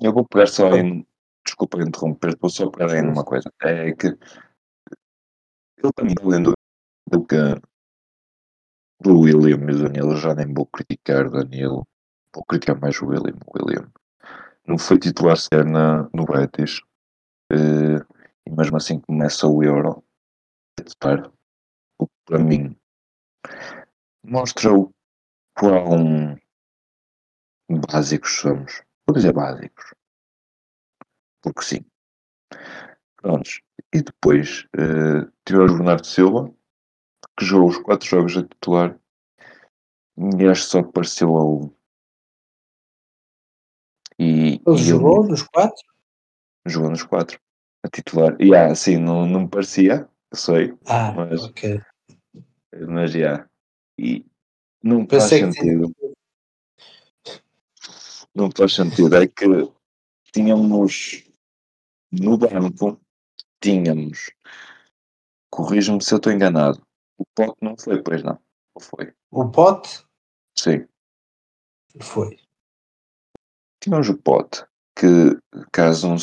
Eu 0.00 0.12
vou 0.12 0.26
pegar 0.26 0.46
só 0.46 0.74
em. 0.74 1.06
Desculpa 1.46 1.82
interromper, 1.82 2.36
vou 2.40 2.48
só 2.48 2.70
pegar 2.70 2.90
aí 2.90 3.02
numa 3.02 3.22
coisa. 3.22 3.52
É 3.62 3.92
que 3.92 4.06
ele 4.06 5.92
para 5.94 6.04
mim, 6.04 6.14
além 6.22 6.42
do, 6.42 6.54
que 7.26 7.36
do 9.02 9.20
William 9.20 9.58
e 9.58 9.72
do 9.74 9.82
Danilo, 9.82 10.12
eu 10.12 10.16
já 10.16 10.34
nem 10.34 10.52
vou 10.52 10.64
criticar 10.66 11.28
Danilo, 11.28 11.86
vou 12.34 12.44
criticar 12.46 12.80
mais 12.80 12.98
o 13.02 13.06
William. 13.06 13.36
O 13.46 13.58
William 13.58 13.92
não 14.66 14.78
foi 14.78 14.98
titular 14.98 15.36
sequer 15.36 15.64
na, 15.64 16.08
no 16.14 16.24
Betis, 16.24 16.80
eh, 17.50 18.04
e 18.46 18.50
mesmo 18.50 18.76
assim 18.76 19.00
começa 19.00 19.46
o 19.46 19.62
Euro. 19.62 20.02
Para, 20.98 21.30
para 22.26 22.38
mim 22.38 22.76
mostra 24.24 24.72
o 24.72 24.90
quão 25.56 26.38
básicos 27.90 28.38
somos. 28.38 28.82
Vou 29.06 29.14
dizer 29.14 29.32
básicos. 29.32 29.94
Porque 31.42 31.62
sim. 31.62 31.84
Prontos. 33.16 33.60
E 33.92 34.02
depois 34.02 34.66
eh, 34.76 35.30
tivemos 35.44 35.72
o 35.72 35.76
Bernardo 35.76 36.06
Silva, 36.06 36.52
que 37.38 37.44
jogou 37.44 37.68
os 37.68 37.78
quatro 37.78 38.06
jogos 38.06 38.36
a 38.36 38.42
titular. 38.42 38.98
E 40.16 40.46
acho 40.46 40.64
que 40.64 40.70
só 40.70 40.78
apareceu 40.80 41.36
a 41.36 41.44
um. 41.44 41.73
E, 44.18 44.60
ele 44.66 44.76
e 44.76 44.78
jogou 44.78 45.26
nos 45.26 45.42
quatro? 45.42 45.82
jogou 46.66 46.90
nos 46.90 47.02
quatro 47.02 47.38
a 47.82 47.88
titular. 47.88 48.36
E 48.40 48.54
ah, 48.54 48.74
sim, 48.74 48.96
não, 48.96 49.26
não 49.26 49.42
me 49.42 49.48
parecia, 49.48 50.08
eu 50.30 50.36
sei, 50.36 50.74
Ah, 50.86 51.12
Mas- 51.12 51.42
ok. 51.44 51.80
mas 52.88 53.12
já. 53.12 53.48
E 53.98 54.24
não 54.82 55.06
faz 55.06 55.24
Pensei 55.30 55.40
que 55.40 55.52
sentido. 55.52 55.94
Não 58.34 58.50
faz 58.56 58.74
sentido. 58.74 59.14
É 59.16 59.26
que 59.28 59.44
tínhamos 60.32 61.24
no 62.10 62.36
banco, 62.36 63.00
tínhamos, 63.60 64.30
corrijo-me 65.50 66.02
se 66.02 66.12
eu 66.14 66.16
estou 66.16 66.32
enganado, 66.32 66.84
o 67.18 67.24
pote 67.26 67.56
não 67.60 67.76
foi, 67.76 68.02
pois 68.02 68.22
não? 68.22 68.38
Ou 68.74 68.80
foi? 68.82 69.12
O 69.30 69.48
pote 69.50 70.04
Sim. 70.58 70.86
foi. 72.00 72.36
Tínhamos 73.84 74.08
o 74.08 74.16
pote 74.16 74.64
que, 74.96 75.38
caso, 75.70 76.16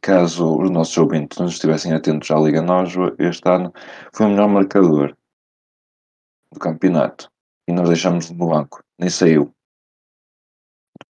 caso 0.00 0.56
os 0.56 0.70
nossos 0.70 0.96
ouvintes 0.96 1.36
não 1.36 1.48
estivessem 1.48 1.92
atentos 1.92 2.30
à 2.30 2.38
Liga 2.38 2.62
Nós, 2.62 2.92
este 3.18 3.48
ano 3.50 3.72
foi 4.14 4.26
o 4.26 4.28
melhor 4.28 4.48
marcador 4.48 5.16
do 6.52 6.60
campeonato. 6.60 7.28
E 7.68 7.72
nós 7.72 7.88
deixamos 7.88 8.30
no 8.30 8.46
banco, 8.46 8.84
nem 9.00 9.10
saiu. 9.10 9.52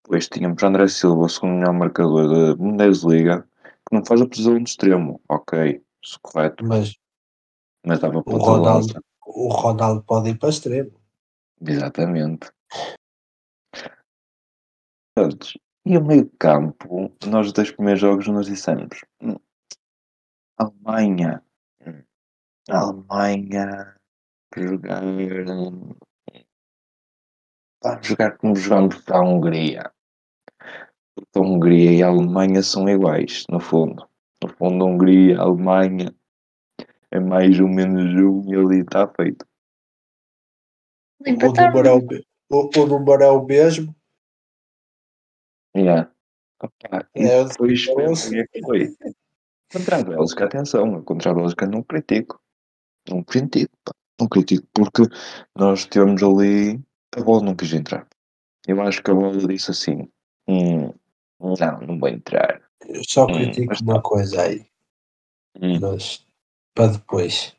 Depois 0.05 0.29
tínhamos 0.29 0.63
André 0.63 0.87
Silva, 0.87 1.25
o 1.25 1.29
segundo 1.29 1.55
melhor 1.55 1.73
marcador 1.73 2.29
da 2.29 2.55
Bundesliga, 2.55 3.43
que 3.65 3.97
não 3.97 4.05
faz 4.05 4.21
a 4.21 4.29
posição 4.29 4.63
de 4.63 4.71
extremo, 4.71 5.21
ok, 5.29 5.83
isso 6.05 6.21
correto, 6.23 6.65
Mas 6.65 6.95
mas 7.85 7.99
dava 7.99 8.19
o 8.19 8.23
ponta 8.23 8.39
de 8.39 8.45
Ronaldo, 8.45 8.87
lança. 8.87 9.03
o 9.27 9.49
Ronaldo 9.49 10.05
pode 10.05 10.31
ir 10.31 10.39
para 10.39 10.51
extremo. 10.51 10.93
Exatamente. 11.61 12.49
Portanto, 15.17 15.49
E 15.89 15.97
o 15.97 16.05
meio 16.05 16.29
campo, 16.37 17.13
nós 17.31 17.47
os 17.47 17.53
dois 17.53 17.71
primeiros 17.71 18.01
jogos 18.01 18.27
nós 18.27 18.47
dissemos 18.47 19.05
"Hum, 19.23 19.37
Alemanha, 20.59 21.45
hum, 21.87 22.03
Alemanha, 22.69 23.97
jogar, 24.57 25.05
hum, 25.05 25.95
vamos 27.81 28.05
jogar 28.05 28.37
como 28.37 28.57
jogamos 28.57 29.01
para 29.03 29.19
a 29.19 29.23
Hungria. 29.23 29.93
Porque 31.15 31.39
a 31.39 31.41
Hungria 31.41 31.93
e 31.93 32.03
a 32.03 32.09
Alemanha 32.09 32.65
são 32.65 32.89
iguais, 32.89 33.45
no 33.49 33.61
fundo. 33.61 34.09
No 34.43 34.49
fundo, 34.57 34.85
a 34.85 34.89
Hungria 34.89 35.35
e 35.35 35.37
a 35.37 35.43
Alemanha 35.43 36.13
é 37.13 37.21
mais 37.21 37.61
ou 37.61 37.69
menos 37.69 38.13
um 38.13 38.53
e 38.53 38.57
ali 38.57 38.81
está 38.81 39.07
feito. 39.07 39.47
O 41.21 41.53
número, 41.53 41.89
é 41.89 41.93
o, 41.93 42.01
o, 42.51 42.71
o 42.77 42.87
número 42.87 43.23
é 43.23 43.31
o 43.31 43.45
mesmo. 43.45 43.95
Yeah. 45.77 46.11
Opa, 46.63 47.07
É, 47.15 47.41
eu 47.41 47.45
depois 47.49 47.85
sei, 47.85 47.93
eu 47.93 47.97
como 47.97 48.37
é 48.37 48.47
que 48.47 48.61
foi? 48.63 48.97
Contra 49.73 49.97
a 49.97 50.03
Bélgica, 50.03 50.45
atenção, 50.47 51.03
contra 51.03 51.31
a 51.31 51.35
Bélgica 51.35 51.67
não 51.67 51.83
critico. 51.83 52.41
Não 53.09 53.23
critico, 53.23 53.77
pá. 53.85 53.93
Não 54.19 54.29
critico, 54.29 54.67
porque 54.73 55.03
nós 55.55 55.85
tivemos 55.85 56.23
ali, 56.23 56.81
a 57.15 57.21
bola 57.23 57.43
não 57.43 57.55
quis 57.55 57.73
entrar. 57.75 58.09
Eu 58.67 58.81
acho 58.81 59.03
que 59.03 59.11
a 59.11 59.15
bola 59.15 59.37
disse 59.47 59.71
assim, 59.71 60.11
hum, 60.49 60.91
não, 61.39 61.81
não 61.87 61.99
vai 61.99 62.13
entrar. 62.13 62.63
Eu 62.89 63.03
só 63.07 63.27
Hum, 63.27 63.35
critico 63.35 63.67
mas 63.69 63.81
uma 63.83 63.97
tá. 63.97 64.03
coisa 64.03 64.43
aí, 64.43 64.67
Hum, 65.61 65.79
mas 65.81 66.27
para 66.75 66.93
depois. 66.93 67.55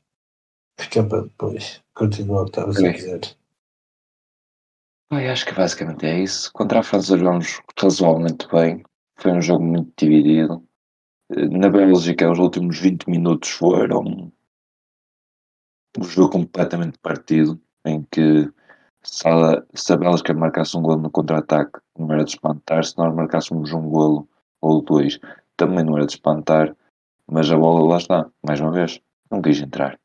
Fica 0.79 1.03
para 1.03 1.24
depois. 1.24 1.81
Continua 1.93 2.41
o 2.41 2.45
que 2.45 2.50
estavas 2.51 2.77
a 2.83 2.91
dizer. 2.91 3.21
Acho 5.09 5.45
que 5.45 5.53
basicamente 5.53 6.05
é 6.05 6.19
isso. 6.19 6.51
Contra 6.51 6.79
a 6.79 6.83
França 6.83 7.17
jogamos 7.17 7.61
razoavelmente 7.79 8.47
bem. 8.51 8.83
Foi 9.15 9.31
um 9.31 9.41
jogo 9.41 9.63
muito 9.63 9.93
dividido. 9.97 10.63
Eh, 11.31 11.47
Na 11.47 11.69
Bélgica, 11.69 12.29
os 12.29 12.39
últimos 12.39 12.79
20 12.79 13.09
minutos 13.09 13.49
foram 13.49 14.31
um 15.97 16.03
jogo 16.03 16.31
completamente 16.31 16.99
partido, 16.99 17.59
em 17.85 18.03
que 18.11 18.51
se 19.03 19.27
a, 19.27 19.63
se 19.73 19.93
a 19.93 19.97
Bélgica 19.97 20.33
marcasse 20.33 20.77
um 20.77 20.81
golo 20.81 21.01
no 21.01 21.09
contra-ataque, 21.09 21.79
não 21.97 22.11
era 22.11 22.25
de 22.25 22.31
espantar. 22.31 22.83
Se 22.83 22.97
nós 22.97 23.15
marcássemos 23.15 23.71
um 23.71 23.89
golo 23.89 24.27
ou 24.61 24.81
dois, 24.81 25.19
também 25.55 25.85
não 25.85 25.95
era 25.95 26.05
de 26.05 26.13
espantar. 26.13 26.75
Mas 27.31 27.49
a 27.51 27.57
bola 27.57 27.87
lá 27.87 27.97
está, 27.97 28.29
mais 28.45 28.59
uma 28.59 28.71
vez, 28.71 29.01
não 29.31 29.41
quis 29.41 29.59
entrar. 29.61 29.97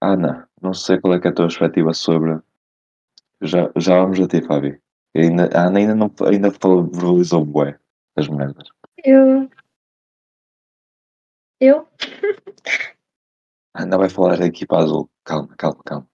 Ana, 0.00 0.48
não 0.62 0.72
sei 0.72 1.00
qual 1.00 1.14
é, 1.14 1.16
é 1.16 1.28
a 1.28 1.32
tua 1.32 1.46
perspectiva 1.46 1.92
sobre. 1.92 2.40
Já, 3.42 3.70
já 3.76 3.96
vamos 3.96 4.20
a 4.20 4.28
ti, 4.28 4.42
Fábio. 4.42 4.80
Ainda, 5.14 5.48
a 5.54 5.66
Ana 5.66 5.78
ainda 5.78 5.94
não 5.94 6.12
ainda 6.26 6.50
falou, 6.52 6.86
verbalizou 6.86 7.44
bué 7.44 7.78
as 8.16 8.28
merdas. 8.28 8.68
Eu. 9.04 9.50
Eu? 11.60 11.88
A 13.74 13.82
Ana 13.82 13.98
vai 13.98 14.08
falar 14.08 14.38
da 14.38 14.46
equipa 14.46 14.78
azul. 14.78 15.10
Calma, 15.24 15.54
calma, 15.56 15.82
calma. 15.84 16.08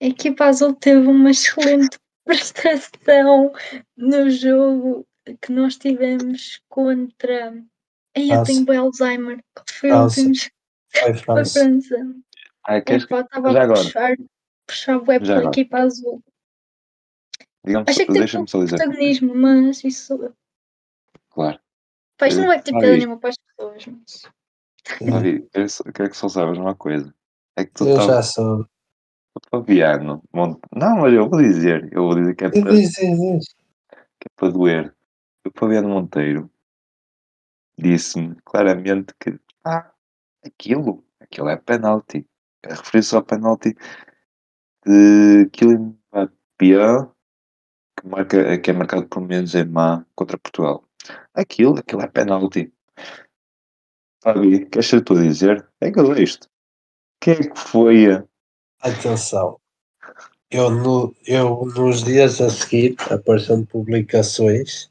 A 0.00 0.06
equipa 0.06 0.44
azul 0.46 0.74
teve 0.74 1.06
uma 1.06 1.30
excelente 1.30 1.98
prestação 2.24 3.52
no 3.96 4.30
jogo 4.30 5.06
que 5.40 5.52
nós 5.52 5.76
tivemos 5.76 6.60
contra. 6.68 7.52
Aí 8.16 8.30
eu 8.30 8.42
tenho 8.42 8.64
bem 8.64 8.78
Alzheimer. 8.78 9.42
Foi 9.70 9.92
o 9.92 10.04
último? 10.04 10.34
Foi 10.90 11.14
França. 11.14 11.60
Ai, 12.66 12.82
queres, 12.82 13.06
já 13.08 13.18
a 13.18 13.38
agora? 13.62 13.66
puxar, 13.66 14.16
puxar 14.66 14.98
Já 14.98 15.04
pela 15.04 15.38
agora. 15.38 15.48
equipa 15.48 15.78
azul. 15.78 16.22
Digamos, 17.68 17.88
Achei 17.88 18.06
que 18.06 18.46
só 18.48 18.60
dizer. 18.64 18.76
protagonismo, 18.76 19.34
mas 19.34 19.84
isso. 19.84 20.34
Claro. 21.30 21.60
Pá, 22.16 22.26
isto 22.26 22.40
não 22.40 22.48
vai 22.48 22.60
ter 22.60 22.72
piada 22.72 22.96
nenhuma 22.96 23.18
para 23.18 23.30
as 23.30 23.36
pessoas, 23.38 23.86
mas. 23.86 24.22
Fábio, 25.10 25.48
quero, 25.92 26.10
que 26.10 26.16
só 26.16 26.28
saibas 26.28 26.58
uma 26.58 26.74
coisa. 26.74 27.14
É 27.56 27.64
que 27.64 27.72
tu 27.72 27.86
Eu 27.86 28.00
já 28.00 28.22
sou. 28.22 28.62
o 28.62 29.40
Fabiano. 29.50 30.22
Mont... 30.32 30.58
Não, 30.74 30.96
mas 30.98 31.12
eu 31.12 31.28
vou 31.28 31.40
dizer. 31.40 31.88
Eu 31.92 32.04
vou 32.04 32.14
dizer 32.16 32.34
que 32.34 32.44
é 32.44 32.50
para, 32.50 32.70
Diz, 32.72 32.90
diz, 32.92 33.18
diz. 33.18 33.54
que 34.18 34.26
é 34.26 34.30
para 34.34 34.50
doer. 34.50 34.94
O 35.46 35.50
Fabiano 35.56 35.88
Monteiro 35.88 36.50
disse-me 37.78 38.34
claramente 38.44 39.14
que 39.20 39.38
ah, 39.64 39.92
aquilo, 40.44 41.04
aquilo 41.20 41.48
é 41.48 41.56
penalti. 41.56 42.26
Referi-se 42.64 43.14
ao 43.14 43.22
penalti 43.22 43.76
de 44.84 45.48
Kylian 45.52 45.94
Mbappé, 46.12 47.08
que, 48.00 48.06
marca, 48.06 48.58
que 48.58 48.70
é 48.70 48.72
marcado 48.72 49.06
por 49.08 49.26
Benzema 49.26 50.06
contra 50.14 50.38
Portugal. 50.38 50.84
Aquilo, 51.34 51.78
aquilo 51.78 52.02
é 52.02 52.08
penalti. 52.08 52.72
Fabi, 54.22 54.66
queres 54.66 54.88
ser 54.88 55.02
tu 55.02 55.14
a 55.14 55.22
dizer? 55.22 55.66
É 55.80 55.90
que 55.90 56.00
é 56.00 56.22
isto. 56.22 56.48
Quem 57.20 57.34
é 57.34 57.48
que 57.50 57.58
foi 57.58 58.12
a 58.12 58.24
Atenção. 58.80 59.58
Eu, 60.50 60.70
no, 60.70 61.14
eu 61.26 61.64
nos 61.74 62.04
dias 62.04 62.40
a 62.40 62.48
seguir 62.48 62.96
apareceram 63.10 63.64
publicações 63.66 64.90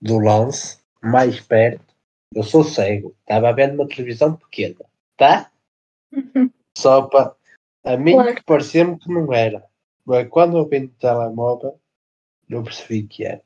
do 0.00 0.18
lance 0.18 0.78
mais 1.02 1.38
perto. 1.40 1.94
Eu 2.34 2.42
sou 2.42 2.64
cego, 2.64 3.14
estava 3.20 3.52
vendo 3.52 3.74
uma 3.74 3.88
televisão 3.88 4.34
pequena, 4.34 4.84
tá? 5.16 5.50
Só 6.76 7.02
para 7.02 7.36
a 7.84 7.96
mim 7.96 8.14
Claro. 8.14 8.34
que 8.34 8.42
parecia-me 8.42 8.98
que 8.98 9.12
não 9.12 9.32
era. 9.32 9.64
Mas 10.04 10.28
quando 10.28 10.56
eu 10.56 10.66
vi 10.68 10.80
no 10.80 10.88
telemóvel, 10.88 11.78
eu 12.48 12.62
percebi 12.62 13.02
que 13.06 13.24
era. 13.24 13.42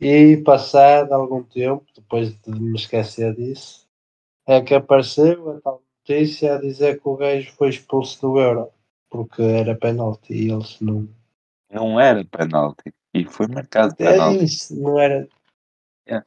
E 0.00 0.38
passado 0.38 1.12
algum 1.12 1.42
tempo, 1.42 1.84
depois 1.94 2.34
de 2.40 2.50
me 2.50 2.74
esquecer 2.76 3.34
disso, 3.34 3.86
é 4.46 4.60
que 4.60 4.74
apareceu 4.74 5.50
a 5.56 5.60
tal 5.60 5.82
notícia 6.08 6.54
a 6.56 6.60
dizer 6.60 7.00
que 7.00 7.08
o 7.08 7.16
gajo 7.16 7.52
foi 7.52 7.68
expulso 7.68 8.20
do 8.22 8.40
Euro 8.40 8.70
porque 9.10 9.42
era 9.42 9.76
penalti 9.76 10.32
e 10.32 10.50
eles 10.50 10.80
não. 10.80 11.08
Não 11.70 12.00
era 12.00 12.24
penalti. 12.24 12.92
E 13.12 13.24
foi 13.26 13.46
marcado 13.48 13.92
É 13.98 14.12
penalti. 14.12 14.44
isso, 14.44 14.80
não 14.80 14.98
era. 14.98 15.28
Yeah. 16.08 16.26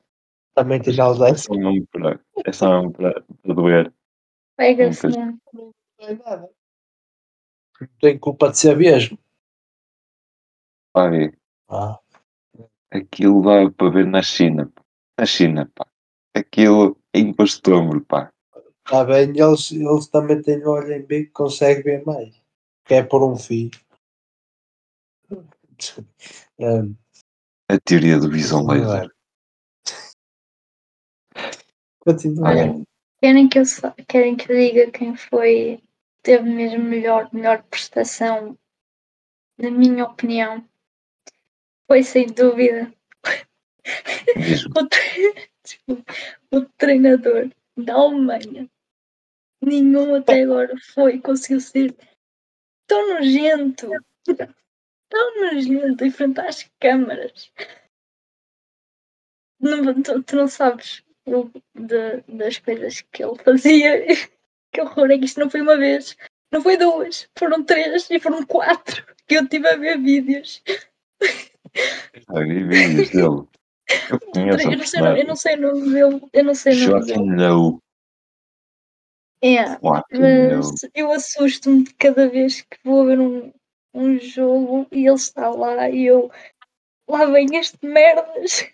Também 0.53 0.81
tem 0.81 0.95
É 0.95 1.01
ausência. 1.01 1.37
só 1.37 1.53
mesmo 1.55 1.87
para, 1.87 2.19
é 2.45 2.51
só 2.51 2.69
mesmo 2.77 2.91
para, 2.93 3.21
para 3.41 3.53
doer. 3.53 3.93
Pega-se 4.55 5.07
mesmo. 5.07 5.39
Não 5.53 5.73
é 5.99 6.13
nada. 6.13 6.49
Não 7.81 7.87
tem 7.99 8.19
culpa 8.19 8.51
de 8.51 8.57
ser 8.59 8.77
mesmo. 8.77 9.17
Fabi, 10.93 11.35
Ah, 11.75 11.99
aquilo 12.91 13.41
dá 13.41 13.71
para 13.71 13.89
ver 13.89 14.05
na 14.05 14.21
China. 14.21 14.71
pá. 14.73 14.83
Na 15.17 15.25
China, 15.25 15.71
pá. 15.73 15.87
Aquilo 16.35 16.95
é 17.13 17.19
imposto 17.19 17.71
pá. 18.07 18.31
está 18.85 19.03
bem, 19.03 19.29
eles, 19.29 19.71
eles 19.71 20.07
também 20.07 20.41
têm 20.43 20.63
olho 20.67 20.93
em 20.93 21.01
bico 21.01 21.27
que 21.27 21.33
conseguem 21.33 21.83
ver 21.83 22.05
mais. 22.05 22.39
Que 22.85 22.95
é 22.95 23.03
por 23.03 23.23
um 23.23 23.35
fio. 23.35 23.71
É, 26.59 26.79
A 27.67 27.79
teoria 27.83 28.19
do 28.19 28.29
visão 28.29 28.65
laser. 28.65 29.11
continua. 31.99 32.85
Querem 33.19 33.49
que 33.49 33.59
eu, 33.59 33.63
querem 34.07 34.35
que 34.37 34.51
eu 34.51 34.55
diga 34.55 34.91
quem 34.91 35.15
foi, 35.15 35.83
teve 36.21 36.47
mesmo 36.49 36.83
melhor, 36.83 37.29
melhor 37.33 37.63
prestação, 37.63 38.57
na 39.57 39.71
minha 39.71 40.05
opinião? 40.05 40.63
Foi 41.87 42.03
sem 42.03 42.27
dúvida 42.27 42.91
o, 44.75 44.87
tre- 44.87 45.49
desculpa, 45.63 46.13
o 46.51 46.61
treinador 46.77 47.49
da 47.77 47.93
Alemanha. 47.93 48.69
Nenhum 49.61 50.15
até 50.15 50.43
agora 50.43 50.73
foi, 50.93 51.19
conseguiu 51.19 51.59
ser 51.61 51.95
tão 52.87 53.15
nojento, 53.15 53.89
tão 55.09 55.41
nojento 55.41 56.05
em 56.05 56.11
frente 56.11 56.39
às 56.41 56.69
câmaras. 56.79 57.51
Não, 59.59 60.01
tu, 60.01 60.21
tu 60.23 60.35
não 60.35 60.47
sabes 60.47 61.03
o- 61.25 61.49
de- 61.75 62.21
das 62.27 62.57
coisas 62.59 63.01
que 63.01 63.23
ele 63.23 63.37
fazia. 63.43 64.05
Que 64.73 64.81
horror, 64.81 65.11
é 65.11 65.19
que 65.19 65.25
isto 65.25 65.39
não 65.39 65.51
foi 65.51 65.61
uma 65.61 65.77
vez, 65.77 66.17
não 66.51 66.59
foi 66.59 66.75
duas, 66.77 67.29
foram 67.37 67.63
três 67.63 68.09
e 68.09 68.19
foram 68.19 68.43
quatro 68.43 69.05
que 69.27 69.35
eu 69.35 69.47
tive 69.47 69.67
a 69.69 69.75
ver 69.75 69.99
vídeos. 70.01 70.63
Já 71.75 72.39
vi 72.39 72.63
vídeos 72.63 73.09
dele. 73.09 73.47
Eu 74.09 74.19
conheço 74.31 74.69
Eu 74.69 74.77
não, 74.77 74.85
sei, 74.85 75.01
eu 75.21 75.27
não 75.27 75.35
sei 75.35 75.55
o 75.55 75.61
nome 75.61 75.91
dele, 75.91 76.29
eu 76.33 76.43
não 76.43 76.55
sei 76.55 76.73
o 76.73 76.89
nome 76.89 77.05
dele. 77.05 77.15
Joaquim 77.15 77.35
Low. 77.35 77.79
É, 79.41 79.65
Joaquim 79.65 80.19
mas 80.19 80.65
Low. 80.65 80.73
eu 80.93 81.11
assusto-me 81.11 81.85
cada 81.95 82.29
vez 82.29 82.61
que 82.61 82.77
vou 82.83 83.05
ver 83.05 83.19
um, 83.19 83.51
um 83.93 84.19
jogo 84.19 84.87
e 84.91 85.05
ele 85.05 85.15
está 85.15 85.49
lá 85.49 85.89
e 85.89 86.05
eu 86.05 86.31
lá 87.09 87.25
vem 87.25 87.47
este 87.55 87.77
merdas. 87.85 88.65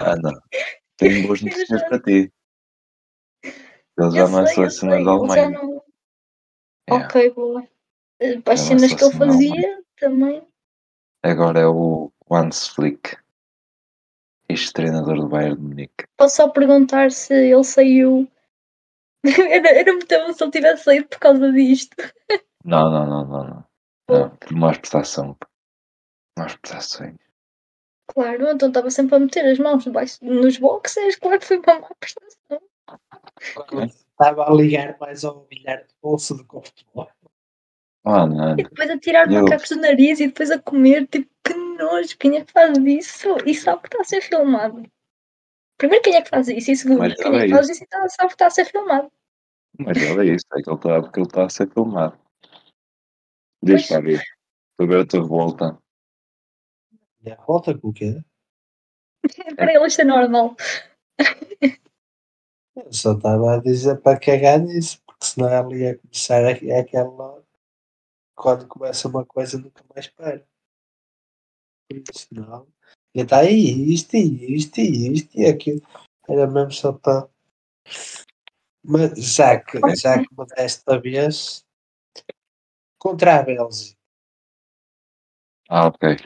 Ah, 0.00 0.16
não. 0.20 0.32
Tenho 0.96 1.26
boas 1.26 1.40
Eu 1.40 1.46
notícias 1.48 1.82
para 1.84 2.00
ti. 2.00 2.32
Ele 3.44 4.10
já 4.10 4.20
Eu 4.20 4.28
não 4.28 4.40
é 4.40 4.42
eu 4.42 4.46
selecionado 4.46 4.96
sei, 4.96 5.04
da 5.04 5.10
ele 5.10 5.10
Alemanha. 5.10 5.50
não. 5.50 5.82
É. 6.88 6.94
Ok, 6.94 7.30
boa. 7.30 7.68
Para 8.44 8.54
as 8.54 8.60
é 8.60 8.64
cenas 8.64 8.94
que 8.94 9.04
ele 9.04 9.12
selecionado 9.12 9.18
da 9.18 9.26
fazia 9.26 9.84
também. 9.96 10.48
Agora 11.24 11.60
é 11.60 11.66
o 11.66 12.10
Hans 12.30 12.68
Flick. 12.68 13.16
Ex-treinador 14.48 15.16
do 15.16 15.28
Bayern 15.28 15.56
de 15.56 15.62
Munique. 15.62 16.06
Posso 16.16 16.36
só 16.36 16.48
perguntar 16.48 17.10
se 17.10 17.34
ele 17.34 17.64
saiu. 17.64 18.28
era, 19.24 19.68
era 19.68 19.92
muito 19.92 20.08
bom 20.08 20.32
se 20.32 20.42
ele 20.42 20.50
tivesse 20.50 20.84
saído 20.84 21.08
por 21.08 21.18
causa 21.18 21.52
disto. 21.52 21.96
Não, 22.64 22.90
não, 22.90 23.06
não, 23.06 23.24
não, 23.24 23.44
não. 23.44 23.64
Não, 24.10 24.36
por 24.36 24.52
má 24.52 24.72
prestação. 24.72 25.36
Más 26.38 26.56
prestações. 26.56 27.16
Claro, 28.06 28.48
então 28.48 28.68
estava 28.68 28.90
sempre 28.90 29.16
a 29.16 29.18
meter 29.18 29.46
as 29.46 29.58
mãos 29.58 29.84
debaixo, 29.84 30.18
nos 30.22 30.58
boxers, 30.58 31.16
claro 31.16 31.38
que 31.38 31.46
foi 31.46 31.58
uma 31.58 31.80
má 31.80 31.90
prestação. 31.98 32.60
Estava 33.86 34.50
a 34.50 34.54
ligar 34.54 34.98
mais 35.00 35.24
ao 35.24 35.44
bilhar 35.46 35.78
de 35.84 35.94
bolso 36.02 36.34
do 36.36 36.44
que 36.44 36.56
ao 36.56 36.62
futebol. 36.62 37.10
Não. 38.04 38.52
E 38.58 38.64
depois 38.64 38.90
a 38.90 38.98
tirar 38.98 39.30
Eu- 39.30 39.42
macacos 39.44 39.68
do 39.70 39.76
nariz 39.76 40.18
e 40.20 40.26
depois 40.26 40.50
a 40.50 40.58
comer, 40.60 41.06
tipo, 41.06 41.30
que 41.44 41.54
nojo, 41.54 42.16
quem 42.18 42.36
é 42.36 42.44
que 42.44 42.52
faz 42.52 42.76
isso? 42.78 43.36
E 43.46 43.54
sabe 43.54 43.82
que 43.82 43.88
está 43.88 44.00
a 44.00 44.04
ser 44.04 44.20
filmado. 44.22 44.82
Primeiro, 45.78 46.02
quem 46.04 46.16
é 46.16 46.22
que 46.22 46.28
faz 46.28 46.48
isso? 46.48 46.70
E 46.70 46.76
segundo, 46.76 46.98
Mas 46.98 47.14
quem 47.14 47.36
é 47.36 47.44
que 47.46 47.50
faz 47.50 47.68
isso 47.68 47.84
e 47.84 47.86
tá- 47.86 48.08
sabe 48.08 48.28
que 48.28 48.34
está 48.34 48.46
a 48.46 48.50
ser 48.50 48.64
filmado? 48.66 49.10
Mas 49.78 49.96
olha 50.10 50.34
isso, 50.34 50.44
é 50.52 50.62
que 50.62 50.68
ele 50.68 50.76
está 50.76 51.00
porque 51.02 51.18
ele 51.20 51.26
está 51.26 51.44
a 51.46 51.48
ser 51.50 51.68
filmado. 51.72 52.18
Diz 53.62 53.86
Pois. 53.86 53.88
para 53.88 54.00
ver. 54.00 54.22
Estou 54.72 54.84
a 54.84 54.86
ver 54.86 55.00
a 55.00 55.06
tua 55.06 55.22
revolta. 55.22 55.78
E 57.24 57.30
a 57.30 57.36
volta 57.36 57.76
com 57.78 57.88
o 57.88 57.92
quê? 57.92 58.20
Para 59.56 59.72
ele 59.74 59.86
isto 59.86 60.00
é 60.00 60.04
normal. 60.04 60.56
Eu 62.76 62.92
só 62.92 63.12
estava 63.12 63.54
a 63.54 63.60
dizer 63.60 64.00
para 64.00 64.18
cagar 64.18 64.58
nisso, 64.58 65.00
porque 65.06 65.24
senão 65.26 65.48
ela 65.48 65.74
ia 65.76 65.98
começar 65.98 66.44
a, 66.44 66.50
é 66.50 66.80
aquela. 66.80 67.41
Quando 68.34 68.66
começa 68.66 69.08
uma 69.08 69.24
coisa 69.24 69.58
nunca 69.58 69.84
mais 69.94 70.06
para. 70.08 70.46
Não. 72.30 72.66
E 73.14 73.20
está 73.20 73.40
aí 73.40 73.92
isto 73.92 74.16
e 74.16 74.54
isto 74.56 74.78
e 74.80 75.12
isto 75.12 75.38
e 75.38 75.46
aquilo. 75.46 75.82
Era 76.28 76.46
mesmo 76.46 76.72
só 76.72 76.92
para. 76.92 77.28
Mas 78.84 79.12
já 79.16 79.60
que, 79.60 79.78
já 79.94 80.18
que 80.18 80.34
desta 80.56 80.98
vez 80.98 81.64
contra 82.98 83.38
a 83.38 83.42
Bélgica, 83.42 83.96
Ah, 85.74 85.86
ok. 85.86 86.16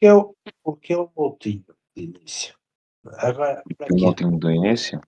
eu, 0.00 0.36
porque 0.62 0.94
eu 0.94 1.10
Moutinho 1.16 1.64
de 1.96 2.04
início. 2.04 2.54
Agora, 3.04 3.64
para 3.76 3.88
O 3.92 4.06
último 4.06 4.38
do 4.38 4.48
início, 4.48 5.00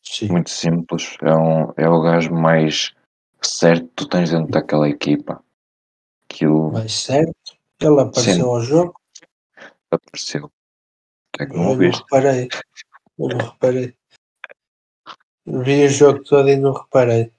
Sim. 0.00 0.28
muito 0.28 0.50
simples. 0.50 1.16
É, 1.20 1.34
um, 1.34 1.72
é 1.76 1.88
o 1.88 2.00
gajo 2.00 2.32
mais 2.32 2.94
certo 3.42 3.88
que 3.88 3.94
tu 3.94 4.08
tens 4.08 4.30
dentro 4.30 4.52
daquela 4.52 4.88
equipa. 4.88 5.42
Aquilo 6.30 6.72
Mas 6.72 6.92
certo, 6.92 7.32
ele 7.80 8.00
apareceu 8.00 8.34
Sim. 8.34 8.42
ao 8.42 8.60
jogo, 8.60 9.00
apareceu. 9.90 10.50
É 11.38 11.46
que 11.46 11.52
eu 11.52 11.56
não 11.56 11.64
não 11.64 11.70
ouviste. 11.70 12.02
reparei. 12.02 12.48
Eu 13.18 13.28
não 13.28 13.38
reparei. 13.38 13.96
Vi 15.46 15.84
o 15.84 15.88
jogo 15.88 16.22
todo 16.24 16.48
e 16.48 16.56
não 16.56 16.72
reparei. 16.72 17.32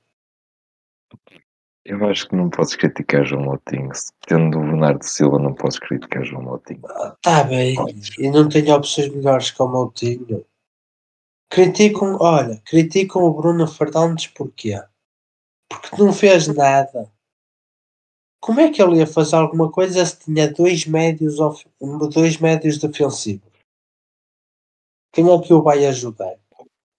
Eu 1.85 2.05
acho 2.07 2.27
que 2.27 2.35
não 2.35 2.49
podes 2.49 2.75
criticar 2.75 3.25
João 3.25 3.43
Moutinho. 3.43 3.89
Tendo 4.27 4.59
o 4.59 4.61
Bernardo 4.61 5.03
Silva, 5.03 5.39
não 5.39 5.53
podes 5.53 5.79
criticar 5.79 6.23
João 6.23 6.43
Moutinho. 6.43 6.81
Tá 7.21 7.43
bem, 7.43 7.75
Podes. 7.75 8.17
e 8.17 8.29
não 8.29 8.47
tenho 8.47 8.75
opções 8.75 9.09
melhores 9.09 9.51
que 9.51 9.61
o 9.61 9.67
Moutinho. 9.67 10.45
Criticam, 11.51 12.17
olha, 12.19 12.61
criticam 12.65 13.23
o 13.23 13.33
Bruno 13.33 13.67
Fernandes 13.67 14.27
porquê? 14.27 14.79
Porque 15.67 16.01
não 16.03 16.13
fez 16.13 16.47
nada. 16.47 17.11
Como 18.39 18.59
é 18.61 18.71
que 18.71 18.81
ele 18.81 18.97
ia 18.97 19.07
fazer 19.07 19.35
alguma 19.35 19.71
coisa 19.71 20.05
se 20.05 20.19
tinha 20.19 20.51
dois 20.51 20.85
médios, 20.85 21.39
of- 21.39 21.65
dois 22.13 22.37
médios 22.37 22.77
defensivos? 22.77 23.49
Quem 25.11 25.29
é 25.29 25.41
que 25.41 25.53
o 25.53 25.61
vai 25.61 25.85
ajudar? 25.85 26.35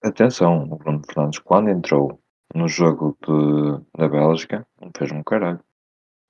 Atenção, 0.03 0.63
o 0.63 0.75
Bruno 0.75 1.01
Fernandes, 1.05 1.39
quando 1.39 1.69
entrou 1.69 2.19
no 2.53 2.67
jogo 2.67 3.17
de, 3.25 3.85
da 3.97 4.07
Bélgica, 4.07 4.67
não 4.79 4.91
fez 4.95 5.11
um 5.11 5.23
caralho. 5.23 5.63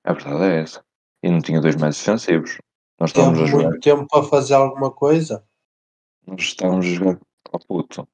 A 0.04 0.14
verdade 0.14 0.44
é 0.44 0.62
essa. 0.62 0.86
E 1.24 1.30
não 1.30 1.42
tinha 1.42 1.62
dois 1.62 1.76
mais 1.76 1.98
defensivos. 1.98 2.58
Nós 3.00 3.12
Teve 3.12 3.26
estávamos 3.28 3.42
a 3.42 3.46
jogar, 3.46 3.70
muito 3.70 3.82
tempo 3.84 4.08
para 4.08 4.24
fazer 4.24 4.54
alguma 4.54 4.92
coisa? 4.92 5.44
nós 6.26 6.42
estávamos 6.42 6.86
a 6.86 6.90
jogar 6.90 7.20
ao 7.52 7.60
puto. 7.60 8.08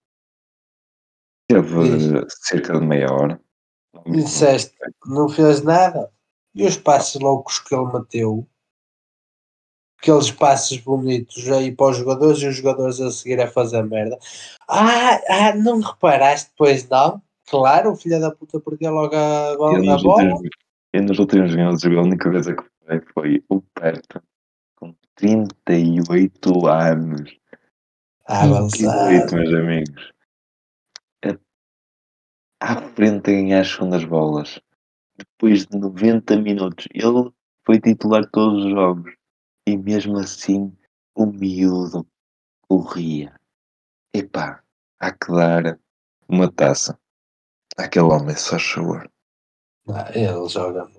Teve 1.50 1.98
Diz. 1.98 2.34
cerca 2.42 2.80
de 2.80 2.86
meia 2.86 3.12
hora 3.12 3.42
disseste, 4.06 4.76
não 5.06 5.28
fez 5.28 5.62
nada. 5.64 6.12
E 6.58 6.66
os 6.66 6.76
passos 6.78 7.22
loucos 7.22 7.60
que 7.60 7.76
ele 7.76 7.86
meteu, 7.94 8.48
aqueles 10.00 10.32
passos 10.32 10.78
bonitos 10.80 11.48
aí 11.50 11.72
para 11.72 11.92
os 11.92 11.98
jogadores 11.98 12.40
e 12.42 12.48
os 12.48 12.56
jogadores 12.56 13.00
a 13.00 13.12
seguir 13.12 13.40
a 13.40 13.48
fazer 13.50 13.84
merda. 13.84 14.18
Ah, 14.68 15.20
ah 15.30 15.56
não 15.56 15.80
reparaste 15.80 16.50
depois 16.52 16.88
não? 16.90 17.22
Claro, 17.48 17.92
o 17.92 17.96
filho 17.96 18.20
da 18.20 18.32
puta 18.32 18.60
perdeu 18.60 18.92
logo 18.92 19.16
a, 19.16 19.52
Eu 19.54 19.58
bola- 19.58 19.78
a 19.80 19.82
nos, 19.84 20.04
bola. 20.04 20.24
últimos, 20.24 20.50
eu 20.94 21.04
nos 21.04 21.20
últimos 21.20 21.56
minutos 21.56 21.86
a 21.86 21.90
única 21.90 22.30
coisa 22.30 22.56
que 22.56 22.64
foi 22.86 23.02
foi 23.14 23.44
o 23.50 23.62
Perto 23.62 24.22
com 24.76 24.96
38 25.16 26.68
anos. 26.68 27.38
Ah, 28.26 28.44
avançado. 28.44 29.08
38, 29.08 29.36
meus 29.36 29.54
amigos. 29.54 30.14
A- 31.24 31.38
À 32.60 32.82
frente 32.82 33.30
a 33.30 33.34
ganhar 33.34 33.62
as 33.62 33.68
segundas 33.72 34.04
bolas. 34.04 34.60
Depois 35.18 35.66
de 35.66 35.78
90 35.78 36.38
minutos. 36.38 36.88
Ele 36.94 37.32
foi 37.66 37.80
titular 37.80 38.30
todos 38.30 38.66
os 38.66 38.72
jogos. 38.72 39.14
E 39.68 39.76
mesmo 39.76 40.18
assim, 40.18 40.76
o 41.16 41.26
miúdo 41.26 42.08
corria. 42.70 43.36
Epá, 44.14 44.64
há 45.00 45.12
que 45.12 45.32
dar 45.32 45.80
uma 46.28 46.52
taça 46.52 47.00
àquele 47.78 48.06
homem, 48.06 48.36
só 48.36 48.58
favor. 48.60 49.12
Ah, 49.90 50.10
ele 50.14 50.48
joga. 50.48 50.90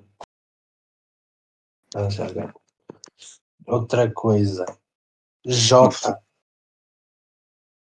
Ele 1.95 2.11
joga. 2.11 2.55
Outra 3.67 4.13
coisa. 4.13 4.65
Jota. 5.47 6.23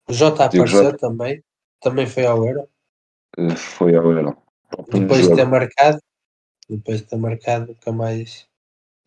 O 0.09 0.13
Jota 0.13 0.45
apareceu 0.45 0.83
Jota. 0.83 0.97
também. 0.97 1.43
Também 1.81 2.07
foi 2.07 2.25
ao 2.25 2.45
Euro. 2.45 2.69
Eh, 3.37 3.55
Foi 3.55 3.95
ao 3.95 4.11
Euro. 4.11 4.41
Depois 4.89 5.27
de 5.27 5.35
ter 5.35 5.45
marcado. 5.45 5.99
Depois 6.69 7.01
de 7.01 7.07
ter 7.07 7.17
marcado, 7.17 7.67
nunca 7.67 7.91
mais. 7.91 8.47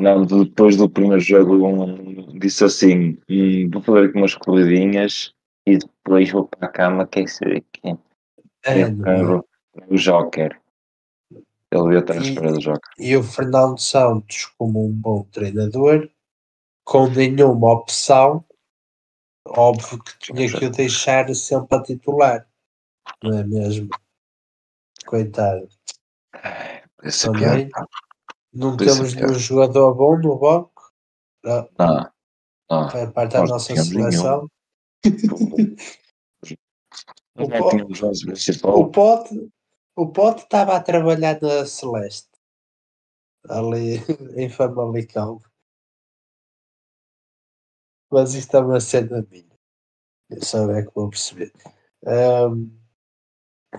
Não, 0.01 0.25
depois 0.25 0.77
do 0.77 0.89
primeiro 0.89 1.21
jogo 1.21 1.67
um, 1.67 2.39
disse 2.39 2.65
assim, 2.65 3.19
"Hum, 3.29 3.69
vou 3.71 3.83
fazer 3.83 4.09
aqui 4.09 4.17
umas 4.19 4.35
corridinhas 4.35 5.35
e 5.67 5.77
depois 5.77 6.31
vou 6.31 6.49
para 6.49 6.69
a 6.69 6.73
cama, 6.73 7.07
quer 7.07 7.29
saber 7.29 7.63
quem? 7.73 7.99
É, 8.65 8.83
Eu 8.83 9.03
quero 9.03 9.47
o 9.89 9.97
Joker. 9.97 10.59
Ele 11.73 11.83
devia 11.85 11.99
estar 11.99 12.15
à 12.15 12.17
E- 12.17 12.21
espera 12.23 12.53
do 12.53 12.59
Joker. 12.61 12.91
E 12.99 13.17
o 13.17 13.23
Fernando 13.23 13.79
Santos, 13.79 14.47
como 14.59 14.85
um 14.87 14.91
bom 14.93 15.23
treinador, 15.25 16.09
com 16.85 17.07
nenhuma 17.09 17.73
opção, 17.73 18.45
óbvio 19.47 20.03
que 20.03 20.19
tinha 20.19 20.49
que 20.59 20.65
o 20.65 20.71
deixar 20.71 21.33
sempre 21.35 21.79
a 21.79 21.83
titular. 21.83 22.49
Não 23.23 23.39
é 23.39 23.45
mesmo? 23.45 23.89
Coitado. 25.07 25.69
Esse 27.03 27.29
é 27.29 27.33
Também. 27.33 27.69
pior. 27.69 27.87
Não 28.53 28.77
Podia 28.77 28.93
ser 28.93 28.97
temos 28.99 29.15
pior. 29.15 29.27
nenhum 29.29 29.39
jogador 29.39 29.95
bom 29.95 30.19
no 30.19 30.39
banco. 30.39 30.93
Ah, 31.45 31.69
Não, 31.79 32.11
não. 32.71 32.91
Faz 32.91 33.13
parte 33.13 33.33
da 33.33 33.39
não 33.41 33.47
nossa 33.47 33.75
seleção. 33.77 34.49
O 37.37 37.47
não 37.49 37.71
tínhamos 37.71 38.03
11 38.03 38.61
O. 38.65 38.91
Pote, 38.91 39.51
o 39.97 40.09
Pote 40.13 40.43
estava 40.43 40.77
a 40.77 40.83
trabalhar 40.83 41.41
na 41.41 41.65
Celeste. 41.65 42.29
Ali 43.49 43.95
em 44.37 44.51
Famalicão. 44.51 45.41
Mas 48.11 48.35
isto 48.35 48.57
é 48.57 48.61
uma 48.61 48.81
cena 48.81 49.25
minha. 49.31 49.49
Eu 50.29 50.43
só 50.45 50.71
é 50.73 50.85
que 50.85 50.93
vou 50.95 51.09
perceber. 51.09 51.53
Ahm, 52.07 52.69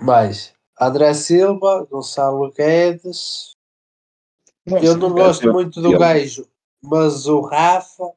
mais 0.02 0.56
André 0.82 1.14
Silva, 1.14 1.86
Gonçalo 1.86 2.52
Guedes. 2.52 3.56
Eu 4.66 4.98
não 4.98 5.12
gosto 5.12 5.52
muito 5.52 5.80
do 5.80 5.94
Eu- 5.94 6.00
gajo, 6.00 6.48
mas 6.82 7.28
o 7.28 7.42
Rafa 7.42 8.12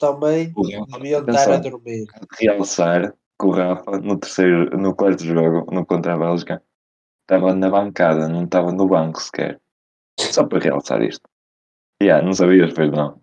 também 0.00 0.52
deviam 0.92 1.20
estar 1.20 1.52
a 1.52 1.56
dormir. 1.58 2.06
realçar 2.40 3.12
que 3.38 3.46
o 3.46 3.50
Rafa 3.50 3.98
no 4.00 4.18
terceiro, 4.18 4.76
no 4.76 4.96
quarto 4.96 5.22
jogo, 5.24 5.72
no 5.72 5.86
contra 5.86 6.14
a 6.14 6.18
Bélgica, 6.18 6.60
estava 7.22 7.54
na 7.54 7.70
bancada, 7.70 8.28
não 8.28 8.44
estava 8.44 8.72
no 8.72 8.88
banco 8.88 9.22
sequer. 9.22 9.60
Só 10.18 10.44
para 10.44 10.58
realçar 10.58 11.00
isto. 11.02 11.28
Yeah, 12.02 12.24
não 12.24 12.32
sabias, 12.32 12.72
pois 12.74 12.90
não. 12.90 13.20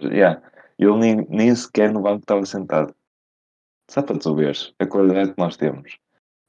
Yeah, 0.00 0.40
ele 0.78 0.96
nem, 0.98 1.26
nem 1.28 1.54
sequer 1.54 1.92
no 1.92 2.00
banco 2.00 2.20
estava 2.20 2.46
sentado. 2.46 2.94
Só 3.90 4.02
para 4.02 4.18
tu 4.18 4.36
veres 4.36 4.72
a 4.78 4.86
qualidade 4.86 5.32
que 5.32 5.40
nós 5.40 5.56
temos. 5.56 5.98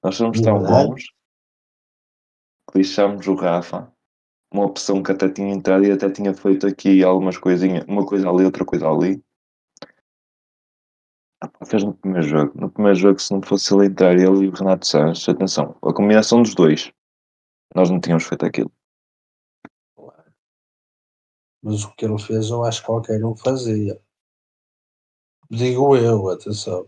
Nós 0.03 0.15
somos 0.15 0.39
tão 0.41 0.59
bons 0.59 1.05
que 2.69 2.75
deixámos 2.75 3.27
o 3.27 3.35
Rafa, 3.35 3.91
uma 4.53 4.65
opção 4.65 5.01
que 5.01 5.11
até 5.11 5.29
tinha 5.29 5.53
entrado 5.53 5.85
e 5.85 5.91
até 5.91 6.09
tinha 6.09 6.33
feito 6.33 6.67
aqui 6.67 7.03
algumas 7.03 7.37
coisinhas, 7.37 7.85
uma 7.87 8.05
coisa 8.05 8.29
ali, 8.29 8.45
outra 8.45 8.65
coisa 8.65 8.87
ali. 8.87 9.23
Ah, 11.41 11.65
fez 11.65 11.83
no 11.83 11.93
primeiro 11.93 12.27
jogo. 12.27 12.59
No 12.59 12.69
primeiro 12.69 12.97
jogo, 12.97 13.19
se 13.19 13.33
não 13.33 13.41
fosse 13.41 13.73
ele 13.73 13.85
entrar, 13.85 14.13
ele 14.13 14.45
e 14.45 14.49
o 14.49 14.51
Renato 14.51 14.85
Santos, 14.85 15.27
atenção, 15.27 15.75
a 15.81 15.93
combinação 15.93 16.41
dos 16.41 16.53
dois, 16.53 16.91
nós 17.73 17.89
não 17.89 17.99
tínhamos 17.99 18.25
feito 18.25 18.45
aquilo. 18.45 18.71
Mas 21.61 21.83
o 21.83 21.93
que 21.93 22.05
ele 22.05 22.17
fez, 22.19 22.49
eu 22.49 22.63
acho 22.63 22.81
que 22.81 22.87
qualquer 22.87 23.23
um 23.23 23.35
fazia. 23.35 24.01
Digo 25.49 25.95
eu, 25.95 26.29
atenção. 26.29 26.85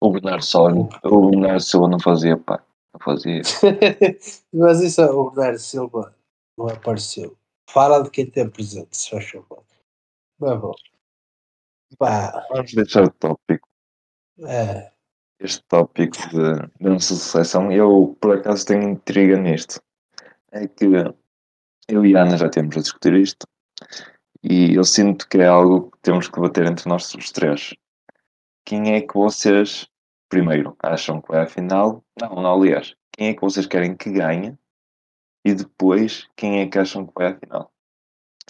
O 0.00 0.10
Bernardo 0.10 0.44
Silva, 0.44 0.88
o 1.04 1.30
Bernardo 1.30 1.60
Silva 1.60 1.88
não 1.88 1.98
fazia, 1.98 2.36
pá, 2.36 2.64
não 2.96 2.98
fazia. 3.00 3.42
Mas 4.52 4.80
isso, 4.80 5.00
é 5.00 5.10
o 5.10 5.30
Bernardo 5.30 5.58
Silva 5.58 6.14
não 6.56 6.68
apareceu. 6.68 7.36
Fala 7.68 8.02
de 8.02 8.10
quem 8.10 8.26
tem 8.30 8.48
presente, 8.48 8.96
se 8.96 9.10
faz 9.10 9.28
favor. 9.30 9.62
Mas 10.38 10.60
bom. 10.60 10.72
Pá, 11.98 12.46
Vamos 12.50 12.72
deixar 12.72 13.04
o 13.04 13.10
tópico, 13.10 13.68
é. 14.40 14.92
este 15.40 15.62
tópico 15.68 16.16
de, 16.30 16.54
da 16.80 16.90
nossa 16.90 17.14
seleção. 17.14 17.70
Eu, 17.70 18.16
por 18.20 18.38
acaso, 18.38 18.66
tenho 18.66 18.82
intriga 18.82 19.36
nisto. 19.36 19.80
É 20.50 20.66
que 20.66 20.86
eu 21.88 22.04
e 22.04 22.16
a 22.16 22.22
Ana 22.22 22.36
já 22.36 22.48
temos 22.48 22.76
a 22.76 22.80
discutir 22.80 23.14
isto 23.14 23.46
e 24.42 24.74
eu 24.74 24.84
sinto 24.84 25.28
que 25.28 25.38
é 25.38 25.46
algo 25.46 25.90
que 25.90 25.98
temos 26.02 26.28
que 26.28 26.40
bater 26.40 26.66
entre 26.66 26.88
nós 26.88 27.12
os 27.14 27.30
três. 27.32 27.74
Quem 28.64 28.94
é 28.94 29.00
que 29.00 29.14
vocês, 29.14 29.88
primeiro, 30.28 30.76
acham 30.82 31.20
que 31.20 31.28
vai 31.28 31.42
à 31.42 31.46
final? 31.46 32.04
Não, 32.20 32.36
não, 32.36 32.54
aliás, 32.54 32.94
quem 33.12 33.28
é 33.28 33.34
que 33.34 33.40
vocês 33.40 33.66
querem 33.66 33.96
que 33.96 34.10
ganhe? 34.10 34.56
E 35.44 35.54
depois, 35.54 36.28
quem 36.36 36.60
é 36.60 36.68
que 36.68 36.78
acham 36.78 37.06
que 37.06 37.12
vai 37.14 37.32
à 37.32 37.38
final? 37.38 37.72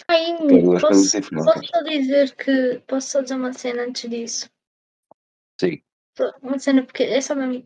Ai, 0.07 0.37
posso, 0.79 1.21
posso 1.21 1.65
só 1.65 1.83
dizer 1.83 2.35
que. 2.35 2.81
Posso 2.87 3.09
só 3.09 3.21
dizer 3.21 3.35
uma 3.35 3.53
cena 3.53 3.83
antes 3.83 4.09
disso? 4.09 4.49
Sim. 5.59 5.81
Uma 6.41 6.59
cena, 6.59 6.83
porque 6.83 7.03
é 7.03 7.21
só 7.21 7.35
mesmo. 7.35 7.63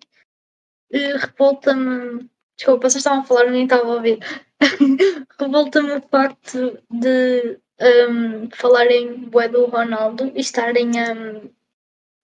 Eh, 0.92 1.18
Revolta-me. 1.18 2.30
Desculpa, 2.58 2.90
vocês 2.90 2.98
estavam 2.98 3.22
a 3.22 3.24
falar, 3.24 3.50
nem 3.50 3.64
estava 3.64 3.84
a 3.84 3.96
ouvir. 3.96 4.20
Revolta-me 5.40 5.94
o 5.94 6.02
facto 6.02 6.80
de 6.90 7.60
um, 7.82 8.50
falarem 8.52 9.30
bué 9.30 9.48
do 9.48 9.66
Ronaldo 9.66 10.32
e 10.36 10.40
estarem 10.40 10.92
a, 11.00 11.42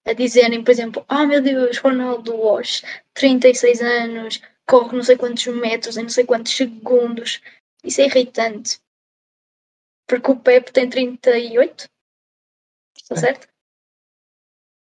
a 0.08 0.14
dizerem, 0.14 0.64
por 0.64 0.72
exemplo, 0.72 1.06
ah 1.08 1.26
meu 1.26 1.42
Deus, 1.42 1.78
Ronaldo 1.78 2.34
aos 2.34 2.82
36 3.14 3.82
anos, 3.82 4.42
corre 4.66 4.96
não 4.96 5.04
sei 5.04 5.18
quantos 5.18 5.46
metros 5.48 5.98
em 5.98 6.04
não 6.04 6.10
sei 6.10 6.26
quantos 6.26 6.56
segundos. 6.56 7.42
Isso 7.84 8.02
é 8.02 8.06
irritante. 8.06 8.80
Porque 10.08 10.32
o 10.32 10.40
Pepe 10.40 10.72
tem 10.72 10.90
38? 10.90 11.90
Está 12.98 13.16
É. 13.16 13.18
certo? 13.20 13.48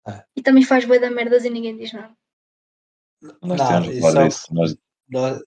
É. 0.07 0.23
E 0.35 0.41
também 0.41 0.63
faz 0.63 0.85
bué 0.85 0.99
da 0.99 1.11
merdas 1.11 1.43
e 1.43 1.49
ninguém 1.49 1.75
diz 1.77 1.91
nada. 1.91 2.15
Nós 3.41 3.59
Não, 3.59 3.67
temos 3.81 3.95
isso 3.97 4.07
é-. 4.07 4.13
Nós, 4.53 4.77
Nós, 5.09 5.43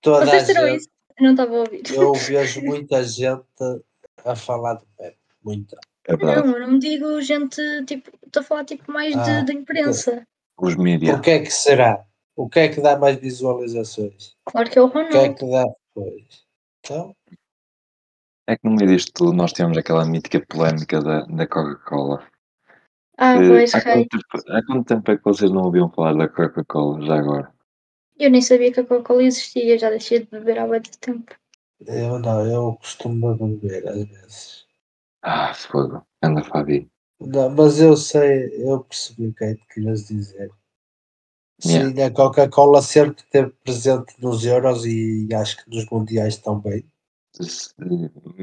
toda 0.00 0.26
Vocês 0.26 0.46
terão 0.46 0.66
gente, 0.68 0.78
isso? 0.78 0.88
Eu 1.18 1.24
não 1.24 1.30
estava 1.32 1.54
a 1.56 1.58
ouvir. 1.60 1.82
eu 1.94 2.12
vejo 2.14 2.62
muita 2.62 3.04
gente 3.04 3.44
a 4.24 4.34
falar 4.34 4.74
do 4.74 4.86
Pepe. 4.96 5.18
Muita. 5.42 5.78
É 6.06 6.16
verdade. 6.16 6.46
Não, 6.48 6.58
eu 6.58 6.68
não 6.68 6.78
digo 6.78 7.20
gente, 7.20 7.60
tipo, 7.86 8.10
estou 8.26 8.40
a 8.40 8.44
falar 8.44 8.64
tipo 8.64 8.90
mais 8.90 9.16
Ah, 9.16 9.40
de, 9.40 9.46
de 9.46 9.52
imprensa. 9.52 10.26
Os 10.58 10.76
mídias. 10.76 11.16
Por 11.16 11.22
que 11.22 11.30
é 11.30 11.38
que 11.40 11.50
será? 11.50 12.04
O 12.36 12.48
que 12.48 12.60
é 12.60 12.68
que 12.68 12.80
dá 12.80 12.98
mais 12.98 13.16
visualizações? 13.18 14.34
Claro 14.46 14.70
que 14.70 14.78
é 14.78 14.82
o 14.82 14.86
O 14.86 14.90
que 14.90 14.98
é 14.98 15.02
Ronaldo. 15.02 15.34
que 15.36 15.50
dá? 15.50 15.64
Pois. 15.94 16.42
Então, 16.80 17.14
É 18.48 18.56
que 18.56 18.64
no 18.68 18.74
meio 18.74 18.88
disto 18.90 19.12
tudo 19.12 19.32
nós 19.32 19.52
temos 19.52 19.76
aquela 19.78 20.04
mítica 20.04 20.44
polémica 20.48 21.00
da, 21.00 21.20
da 21.26 21.46
Coca-Cola. 21.46 22.26
Ah, 23.18 23.34
pois, 23.36 23.74
há, 23.74 23.78
rei. 23.78 24.08
quanto 24.08 24.08
tempo, 24.18 24.52
há 24.52 24.66
quanto 24.66 24.86
tempo 24.86 25.10
é 25.10 25.16
que 25.16 25.24
vocês 25.24 25.50
não 25.50 25.62
ouviam 25.62 25.90
falar 25.90 26.14
da 26.14 26.28
Coca-Cola 26.28 27.04
já 27.06 27.16
agora? 27.18 27.52
Eu 28.18 28.30
nem 28.30 28.40
sabia 28.42 28.72
que 28.72 28.80
a 28.80 28.84
Coca-Cola 28.86 29.22
existia, 29.22 29.78
já 29.78 29.90
deixei 29.90 30.20
de 30.20 30.26
beber 30.26 30.58
há 30.58 30.66
muito 30.66 30.90
tempo. 30.98 31.34
eu 31.86 32.18
não, 32.18 32.46
eu 32.46 32.74
costumo 32.80 33.34
beber 33.36 33.88
às 33.88 34.04
vezes. 34.08 34.61
Ah, 35.22 35.54
fogo. 35.54 36.04
Anda, 36.22 36.42
Fabi. 36.42 36.90
Não, 37.20 37.50
mas 37.50 37.80
eu 37.80 37.96
sei, 37.96 38.50
eu 38.64 38.80
percebi 38.80 39.28
o 39.28 39.34
que 39.34 39.44
é 39.44 39.54
que 39.54 39.66
querias 39.74 40.06
dizer. 40.08 40.50
Sim, 41.60 42.02
a 42.02 42.10
Coca-Cola 42.10 42.82
sempre 42.82 43.22
esteve 43.22 43.50
presente 43.62 44.14
nos 44.20 44.44
Euros 44.44 44.84
e 44.84 45.28
acho 45.32 45.62
que 45.62 45.70
nos 45.70 45.86
Mundiais 45.88 46.36
também. 46.38 46.84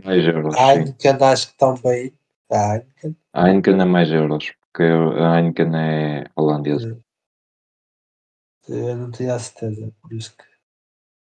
Mais 0.06 0.26
euros, 0.26 0.56
A 0.56 0.74
sim. 0.74 0.80
Heineken 0.80 1.18
acho 1.22 1.52
que 1.52 1.58
também. 1.58 2.14
A 2.50 2.76
Heineken. 2.76 3.16
A 3.34 3.48
Heineken 3.48 3.82
é 3.82 3.86
mais 3.86 4.10
euros, 4.10 4.52
porque 4.62 4.84
a 4.84 5.38
Heineken 5.38 5.76
é 5.76 6.26
holandesa. 6.36 7.00
Eu 8.68 8.96
não 8.96 9.12
tenho 9.12 9.34
a 9.34 9.40
certeza, 9.40 9.92
por 10.02 10.14
isso 10.14 10.36
que. 10.36 10.44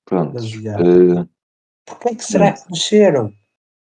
Pronto. 0.04 0.34
Mas 0.34 0.44
eh, 0.44 1.28
Porquê 1.86 2.14
que 2.14 2.24
será 2.24 2.52
que 2.52 2.70
mexeram? 2.70 3.32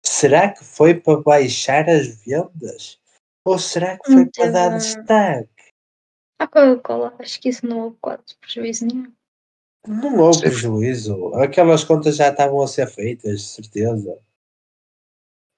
Será 0.05 0.53
que 0.53 0.65
foi 0.65 0.95
para 0.95 1.21
baixar 1.21 1.89
as 1.89 2.09
vendas? 2.25 3.01
Ou 3.45 3.59
será 3.59 3.99
que 3.99 4.07
foi 4.07 4.25
Não 4.25 4.31
para 4.31 4.51
dar 4.51 4.69
destaque? 4.77 5.49
A 6.39 6.47
Coca-Cola, 6.47 7.15
acho 7.19 7.41
que 7.41 7.49
isso 7.49 7.67
não 7.67 7.81
houve 7.81 7.97
quase 8.01 8.23
prejuízo 8.41 8.87
nenhum. 8.87 9.13
Não 9.87 10.19
houve 10.19 10.39
Sim. 10.39 10.41
prejuízo. 10.43 11.35
Aquelas 11.37 11.85
contas 11.85 12.17
já 12.17 12.29
estavam 12.31 12.63
a 12.63 12.69
ser 12.69 12.89
feitas, 12.89 13.41
de 13.41 13.47
certeza. 13.47 14.19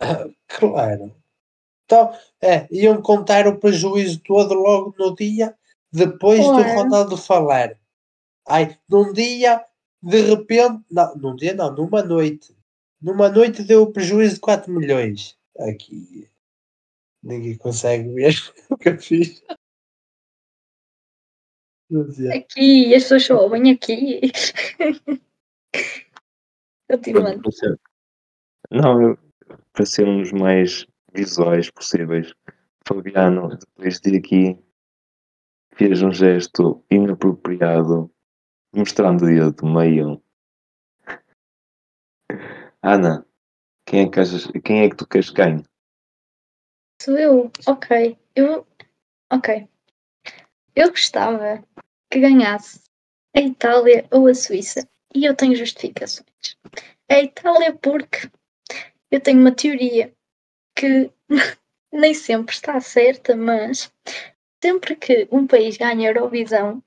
Ah, 0.00 0.28
Claro. 0.48 1.14
Então, 1.86 2.12
é, 2.40 2.66
iam 2.70 3.00
contar 3.02 3.46
o 3.46 3.58
prejuízo 3.58 4.20
todo 4.20 4.54
logo 4.54 4.94
no 4.98 5.14
dia 5.14 5.54
depois 5.92 6.40
do 6.40 6.54
Claro. 6.54 6.74
Ronaldo 6.74 7.16
falar. 7.16 7.78
Ai, 8.48 8.78
num 8.88 9.12
dia, 9.12 9.64
de 10.02 10.20
repente, 10.22 10.82
não, 10.90 11.14
num 11.16 11.36
dia 11.36 11.54
não, 11.54 11.74
numa 11.74 12.02
noite. 12.02 12.54
Numa 13.04 13.28
noite 13.28 13.62
deu 13.62 13.82
o 13.82 13.92
prejuízo 13.92 14.36
de 14.36 14.40
4 14.40 14.72
milhões. 14.72 15.38
Aqui. 15.58 16.26
Ninguém 17.22 17.54
consegue 17.58 18.08
ver 18.14 18.32
o 18.70 18.78
que 18.78 18.88
eu 18.88 18.98
fiz. 18.98 19.44
Aqui, 22.34 22.94
as 22.94 23.02
pessoas 23.02 23.26
só 23.26 23.42
ouvem 23.42 23.72
aqui. 23.72 24.22
Continuando. 26.90 27.42
Não, 28.70 29.02
eu- 29.02 29.18
para 29.74 29.84
sermos 29.84 30.32
mais 30.32 30.86
visuais 31.12 31.70
possíveis, 31.70 32.32
Fabiano, 32.88 33.50
depois 33.58 34.00
de 34.00 34.16
aqui, 34.16 34.58
fez 35.74 36.00
um 36.02 36.10
gesto 36.10 36.82
inapropriado, 36.90 38.10
mostrando 38.74 39.24
o 39.24 39.26
dedo 39.26 39.66
meio. 39.66 40.23
Ana, 42.86 43.26
quem 43.86 44.02
é 44.02 44.10
que, 44.10 44.20
achas, 44.20 44.46
quem 44.62 44.82
é 44.82 44.90
que 44.90 44.96
tu 44.96 45.06
queres 45.06 45.30
que 45.30 45.36
ganhe? 45.36 45.64
Sou 47.00 47.16
eu. 47.16 47.50
Ok. 47.66 48.18
Eu. 48.36 48.66
Ok. 49.32 49.66
Eu 50.76 50.90
gostava 50.90 51.64
que 52.10 52.20
ganhasse 52.20 52.82
a 53.34 53.40
Itália 53.40 54.06
ou 54.10 54.26
a 54.26 54.34
Suíça. 54.34 54.86
E 55.14 55.24
eu 55.24 55.34
tenho 55.34 55.56
justificações. 55.56 56.28
A 57.08 57.20
Itália 57.20 57.74
porque 57.74 58.30
eu 59.10 59.18
tenho 59.18 59.40
uma 59.40 59.56
teoria 59.56 60.14
que 60.76 61.10
nem 61.90 62.12
sempre 62.12 62.54
está 62.54 62.78
certa, 62.82 63.34
mas 63.34 63.90
sempre 64.62 64.94
que 64.94 65.26
um 65.32 65.46
país 65.46 65.78
ganha 65.78 66.10
a 66.10 66.12
Eurovisão 66.12 66.84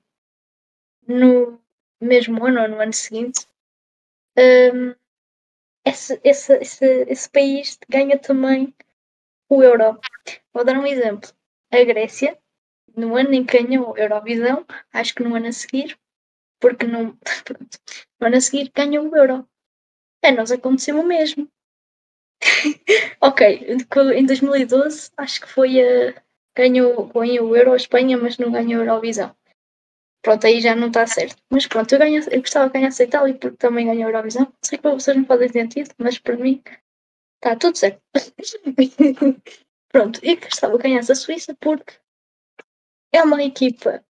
no 1.08 1.60
mesmo 2.00 2.46
ano 2.46 2.62
ou 2.62 2.68
no 2.68 2.80
ano 2.80 2.92
seguinte, 2.92 3.48
hum, 4.36 4.94
esse, 5.88 6.20
esse, 6.22 6.52
esse, 6.58 7.04
esse 7.08 7.30
país 7.30 7.78
ganha 7.88 8.18
também 8.18 8.74
o 9.48 9.62
Euro. 9.62 9.98
Vou 10.52 10.64
dar 10.64 10.78
um 10.78 10.86
exemplo. 10.86 11.30
A 11.70 11.84
Grécia, 11.84 12.38
no 12.96 13.16
ano 13.16 13.32
em 13.34 13.44
que 13.44 13.62
ganhou 13.62 13.94
a 13.94 14.00
Eurovisão, 14.00 14.66
acho 14.92 15.14
que 15.14 15.22
no 15.22 15.34
ano 15.34 15.48
a 15.48 15.52
seguir, 15.52 15.98
porque 16.60 16.86
não. 16.86 17.16
Pronto, 17.44 17.78
no 18.20 18.26
ano 18.26 18.36
a 18.36 18.40
seguir 18.40 18.70
ganhou 18.74 19.08
o 19.08 19.16
Euro. 19.16 19.48
É, 20.22 20.32
nós 20.32 20.50
aconteceu 20.50 20.98
o 20.98 21.06
mesmo. 21.06 21.48
ok, 23.20 23.66
em 24.14 24.26
2012 24.26 25.10
acho 25.16 25.40
que 25.40 25.48
foi 25.48 25.80
a. 25.80 26.22
Ganhou, 26.56 27.06
ganhou 27.06 27.50
o 27.50 27.56
Euro 27.56 27.72
a 27.72 27.76
Espanha, 27.76 28.18
mas 28.18 28.36
não 28.36 28.50
ganhou 28.50 28.82
a 28.82 28.84
Eurovisão. 28.84 29.34
Pronto, 30.28 30.46
aí 30.46 30.60
já 30.60 30.76
não 30.76 30.88
está 30.88 31.06
certo. 31.06 31.42
Mas 31.48 31.66
pronto, 31.66 31.90
eu, 31.90 31.98
ganho, 31.98 32.22
eu 32.30 32.40
gostava 32.42 32.68
que 32.68 32.78
ganhasse 32.78 33.02
a 33.02 33.06
Itália 33.06 33.34
porque 33.34 33.56
também 33.56 33.86
ganhou 33.86 34.08
a 34.08 34.10
Eurovisão. 34.10 34.52
Sei 34.62 34.76
que 34.76 34.82
para 34.82 34.92
vocês 34.92 35.16
não 35.16 35.24
fazem 35.24 35.48
sentido, 35.48 35.90
mas 35.96 36.18
para 36.18 36.36
mim 36.36 36.62
está 37.36 37.56
tudo 37.56 37.78
certo. 37.78 37.98
Pronto, 39.90 40.20
e 40.22 40.36
gostava 40.36 40.76
que 40.76 40.82
ganhasse 40.82 41.12
a 41.12 41.14
Suíça 41.14 41.56
porque 41.58 41.94
é 43.10 43.22
uma 43.22 43.42
equipa 43.42 44.04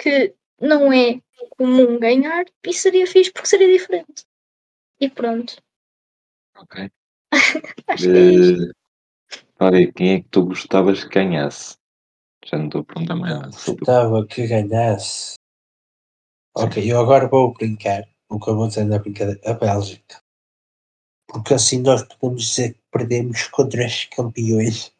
que 0.00 0.32
não 0.60 0.92
é 0.92 1.20
comum 1.56 1.98
ganhar 1.98 2.44
e 2.64 2.72
seria 2.72 3.04
fixe 3.04 3.32
porque 3.32 3.48
seria 3.48 3.76
diferente. 3.76 4.24
E 5.00 5.10
pronto, 5.10 5.60
Ok. 6.56 6.88
acho 7.88 8.04
que 8.04 8.16
é. 8.16 8.68
Eh, 8.68 8.72
Olha, 9.58 9.92
quem 9.92 10.12
é 10.12 10.20
que 10.20 10.28
tu 10.28 10.44
gostavas 10.44 11.02
que 11.02 11.10
ganhasse? 11.10 11.76
Já 12.44 12.56
não 12.56 12.66
estou 12.66 12.82
a 12.82 12.84
perguntar 12.84 13.16
mais 13.16 13.66
Eu 13.66 13.74
gostava 13.74 14.24
que 14.24 14.46
ganhasse. 14.46 15.37
Ok, 16.58 16.92
eu 16.92 16.98
agora 16.98 17.28
vou 17.28 17.52
brincar. 17.52 18.08
O 18.28 18.40
que 18.40 18.50
eu 18.50 18.56
vou 18.56 18.66
dizer 18.66 18.84
na 18.84 18.98
brincadeira, 18.98 19.40
a 19.48 19.54
Bélgica. 19.54 20.20
Porque 21.28 21.54
assim 21.54 21.80
nós 21.82 22.02
podemos 22.02 22.42
dizer 22.42 22.74
que 22.74 22.80
perdemos 22.90 23.46
contra 23.48 23.86
os 23.86 24.04
campeões. 24.06 24.92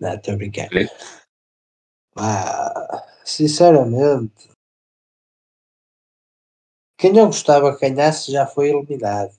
Não, 0.00 0.14
estou 0.14 0.34
a 0.34 0.36
brincar. 0.36 0.68
Ah, 2.16 3.06
sinceramente, 3.24 4.50
quem 6.98 7.16
eu 7.16 7.26
gostava 7.26 7.76
que 7.76 7.88
ganhasse 7.88 8.32
já 8.32 8.46
foi 8.46 8.70
eliminado. 8.70 9.36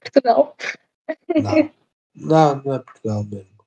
Portugal. 0.00 0.56
Não, 1.34 1.72
não, 2.14 2.62
não 2.62 2.74
é 2.74 2.78
Portugal 2.80 3.24
mesmo. 3.24 3.64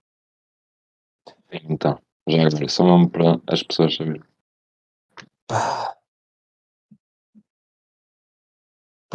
Então, 1.51 1.99
já 2.27 2.45
agora, 2.45 2.69
só 2.69 2.83
mesmo 2.83 3.09
para 3.09 3.41
as 3.47 3.63
pessoas 3.63 3.95
saberem. 3.95 4.23
Pá. 5.47 5.94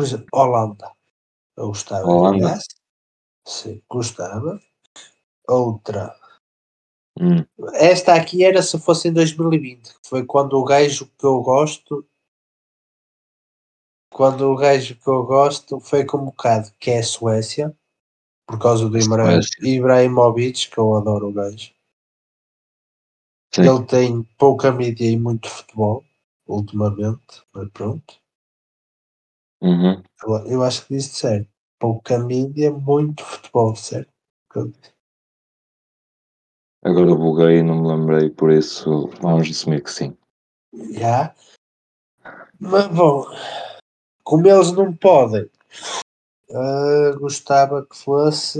Por 0.00 0.04
exemplo, 0.06 0.28
Holanda. 0.32 0.90
Eu 1.58 1.66
gostava 1.66 2.06
Holanda? 2.06 2.38
ganhasse. 2.38 2.68
Sim, 3.46 3.82
gostava. 3.86 4.58
Outra. 5.46 6.16
Hum, 7.20 7.44
Esta 7.74 8.14
aqui 8.14 8.42
era 8.42 8.62
se 8.62 8.80
fosse 8.80 9.08
em 9.08 9.12
2020, 9.12 9.92
que 9.92 10.08
foi 10.08 10.24
quando 10.24 10.54
o 10.54 10.64
gajo 10.64 11.04
que 11.18 11.26
eu 11.26 11.42
gosto. 11.42 12.08
Quando 14.10 14.50
o 14.50 14.56
gajo 14.56 14.96
que 14.96 15.06
eu 15.06 15.22
gosto 15.22 15.78
foi 15.78 16.06
convocado, 16.06 16.72
que 16.80 16.92
é 16.92 17.00
a 17.00 17.02
Suécia, 17.02 17.76
por 18.46 18.58
causa 18.58 18.88
do. 18.88 18.96
Ibrahimovic, 19.62 20.70
que 20.70 20.78
eu 20.78 20.94
adoro 20.94 21.28
o 21.28 21.32
gajo. 21.32 21.74
sim. 23.54 23.68
Ele 23.68 23.84
tem 23.84 24.22
pouca 24.38 24.72
mídia 24.72 25.10
e 25.10 25.18
muito 25.18 25.50
futebol, 25.50 26.02
ultimamente, 26.46 27.42
mas 27.52 27.68
pronto. 27.68 28.19
Uhum. 29.60 30.02
Eu, 30.22 30.46
eu 30.46 30.62
acho 30.62 30.86
que 30.86 30.94
disse 30.94 31.14
certo. 31.16 31.48
Pouca 31.78 32.18
mídia, 32.18 32.70
muito 32.70 33.24
futebol, 33.24 33.74
certo? 33.74 34.10
Agora 36.82 37.14
buguei 37.14 37.58
e 37.58 37.62
não 37.62 37.82
me 37.82 37.88
lembrei, 37.88 38.30
por 38.30 38.50
isso 38.50 39.08
vamos 39.20 39.48
assumir 39.48 39.82
que 39.82 39.90
sim. 39.90 40.16
Já. 40.92 41.34
Mas 42.58 42.86
bom, 42.88 43.24
como 44.24 44.46
eles 44.46 44.72
não 44.72 44.94
podem, 44.94 45.48
ah, 46.52 47.16
gostava 47.18 47.84
que 47.86 47.96
fosse 47.96 48.58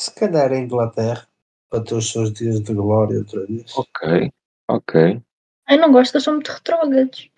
se 0.00 0.14
calhar 0.14 0.50
a 0.52 0.58
Inglaterra 0.58 1.28
para 1.68 1.84
ter 1.84 1.94
os 1.94 2.10
seus 2.10 2.32
dias 2.32 2.60
de 2.60 2.74
glória 2.74 3.18
outra 3.18 3.46
vez. 3.46 3.76
Ok, 3.76 4.32
ok. 4.68 5.22
Eu 5.68 5.78
não 5.78 5.92
gosto, 5.92 6.14
eles 6.14 6.24
são 6.24 6.34
muito 6.34 6.50
retrógrados. 6.50 7.29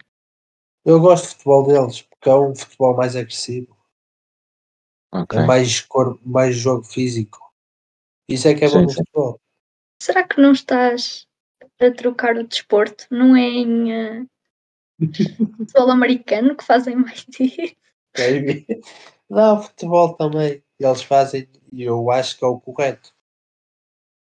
Eu 0.84 1.00
gosto 1.00 1.24
de 1.24 1.30
futebol 1.34 1.66
deles 1.66 2.02
porque 2.02 2.28
é 2.28 2.34
um 2.34 2.54
futebol 2.54 2.96
mais 2.96 3.14
agressivo, 3.14 3.76
ok. 5.12 5.38
é 5.38 5.46
mais, 5.46 5.80
cor, 5.80 6.18
mais 6.24 6.56
jogo 6.56 6.84
físico. 6.84 7.38
Isso 8.28 8.48
é 8.48 8.54
que 8.54 8.64
é 8.64 8.68
bom 8.68 8.78
Sim, 8.78 8.82
no 8.82 8.90
sim. 8.90 8.96
futebol. 8.96 9.40
Será 10.00 10.26
que 10.26 10.40
não 10.40 10.52
estás 10.52 11.26
a 11.80 11.90
trocar 11.92 12.36
o 12.36 12.46
desporto? 12.46 13.06
Não 13.10 13.36
é 13.36 13.42
em 13.42 13.92
eh, 13.92 14.26
futebol 15.56 15.90
americano 15.90 16.56
que 16.56 16.64
fazem 16.64 16.96
mais 16.96 17.24
disso? 17.30 17.74
Baby. 18.16 18.66
Não, 19.30 19.62
futebol 19.62 20.14
também. 20.14 20.62
Eles 20.78 21.02
fazem 21.02 21.48
e 21.72 21.82
eu 21.82 22.10
acho 22.10 22.36
que 22.36 22.44
é 22.44 22.48
o 22.48 22.60
correto. 22.60 23.11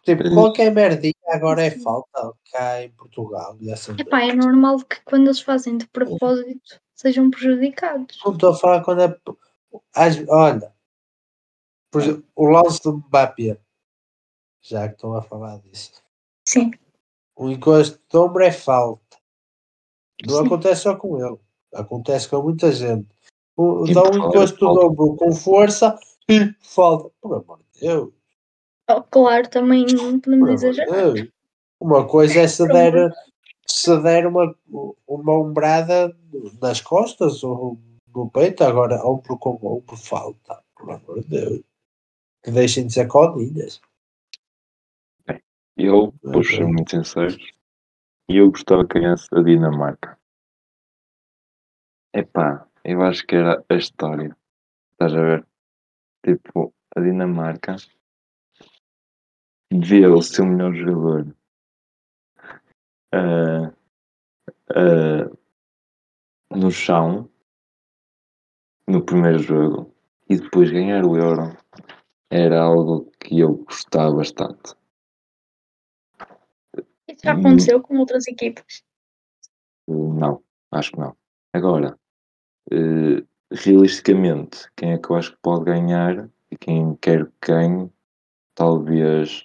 Tipo, 0.03 0.23
qualquer 0.33 0.73
merdinha 0.73 1.13
agora 1.29 1.63
é 1.65 1.71
falta 1.71 2.33
cá 2.51 2.83
em 2.83 2.91
Portugal. 2.93 3.57
E 3.61 3.71
essa 3.71 3.93
Epá, 3.93 4.23
é 4.23 4.33
normal 4.33 4.79
que 4.79 5.01
quando 5.05 5.27
eles 5.27 5.41
fazem 5.41 5.77
de 5.77 5.87
propósito 5.89 6.81
sejam 6.95 7.31
prejudicados. 7.31 8.19
Não 8.25 8.33
estou 8.33 8.51
a 8.51 8.57
falar 8.57 8.83
quando 8.83 9.03
é. 9.03 9.17
Às- 9.95 10.27
olha, 10.29 10.75
por 11.91 12.01
exemplo, 12.03 12.25
o 12.35 12.47
lance 12.47 12.83
do 12.83 12.95
Mbappé, 12.97 13.61
já 14.63 14.89
que 14.89 14.95
estão 14.95 15.15
a 15.15 15.23
falar 15.23 15.59
disso. 15.61 16.03
Sim. 16.49 16.71
O 17.37 17.49
encosto 17.51 18.01
de 18.11 18.17
ombro 18.19 18.43
é 18.43 18.51
falta. 18.53 19.19
Não 20.27 20.39
Sim. 20.39 20.47
acontece 20.47 20.83
só 20.83 20.97
com 20.97 21.25
ele. 21.25 21.39
Acontece 21.75 22.29
com 22.29 22.43
muita 22.43 22.73
gente. 22.73 23.09
O- 23.57 23.85
Dá 23.93 24.03
um 24.05 24.29
encosto 24.29 24.55
de 24.57 24.61
dobro 24.61 25.15
com 25.17 25.33
força 25.33 25.99
e 26.29 26.55
falta. 26.61 27.11
Por 27.21 27.35
amor 27.37 27.61
de 27.75 27.81
Deus. 27.81 28.13
Oh, 28.97 29.03
claro, 29.03 29.49
também 29.49 29.87
não 29.87 30.19
Por 30.19 30.25
podemos 30.25 30.49
de 30.49 30.55
exagerar. 30.55 31.13
Deus. 31.13 31.29
Uma 31.81 32.07
coisa 32.07 32.41
é 32.41 32.49
se 32.49 32.67
Por 32.67 32.73
der, 32.73 33.11
se 33.67 34.03
der 34.03 34.27
uma, 34.27 34.55
uma 35.07 35.33
ombrada 35.39 36.15
nas 36.61 36.81
costas 36.81 37.43
ou 37.45 37.79
no 38.15 38.31
peito, 38.31 38.65
agora 38.65 39.05
ombro 39.07 39.39
com 39.39 39.59
ombro 39.63 39.97
falta. 39.97 40.63
Por 40.75 40.91
amor 40.91 41.23
de 41.23 41.29
Deus. 41.29 41.63
Que 42.43 42.51
deixem 42.51 42.87
de 42.87 42.93
ser 42.93 43.07
codinhas. 43.07 43.81
Eu, 45.77 46.13
vou 46.23 46.45
ser 46.45 46.63
Ok. 46.63 46.67
muito 46.67 46.91
sincero, 46.91 47.35
e 48.29 48.37
eu 48.37 48.51
gostava 48.51 48.87
que 48.87 49.01
ganhasse 49.01 49.29
a 49.33 49.43
Dinamarca. 49.43 50.19
Epá, 52.13 52.67
eu 52.85 53.01
acho 53.03 53.27
que 53.27 53.37
era 53.37 53.65
a 53.67 53.75
história. 53.75 54.37
Estás 54.93 55.15
a 55.15 55.23
ver? 55.23 55.47
Tipo, 56.23 56.75
a 56.95 57.01
Dinamarca 57.01 57.77
vê 59.73 60.07
o 60.07 60.21
seu 60.23 60.45
melhor 60.45 60.75
jogador 60.75 61.37
ah, 63.13 63.73
ah, 64.75 65.31
no 66.51 66.71
chão 66.71 67.29
no 68.87 69.05
primeiro 69.05 69.39
jogo 69.39 69.95
e 70.29 70.37
depois 70.37 70.71
ganhar 70.71 71.05
o 71.05 71.17
Euro 71.17 71.57
era 72.31 72.61
algo 72.61 73.11
que 73.21 73.41
eu 73.41 73.57
gostava 73.65 74.17
bastante. 74.17 74.75
Isso 77.09 77.21
já 77.25 77.33
aconteceu 77.33 77.81
com 77.81 77.99
outras 77.99 78.27
equipas. 78.29 78.85
Uh, 79.89 80.15
Não, 80.15 80.43
acho 80.71 80.93
que 80.93 80.99
não. 80.99 81.17
Agora, 81.53 81.99
eh, 82.71 83.25
realisticamente, 83.51 84.71
quem 84.77 84.93
é 84.93 84.99
que 84.99 85.11
eu 85.11 85.17
acho 85.17 85.33
que 85.33 85.39
pode 85.43 85.65
ganhar 85.65 86.31
e 86.51 86.57
quem 86.57 86.95
quero 86.97 87.27
que 87.41 87.53
ganhe, 87.53 87.93
talvez 88.55 89.45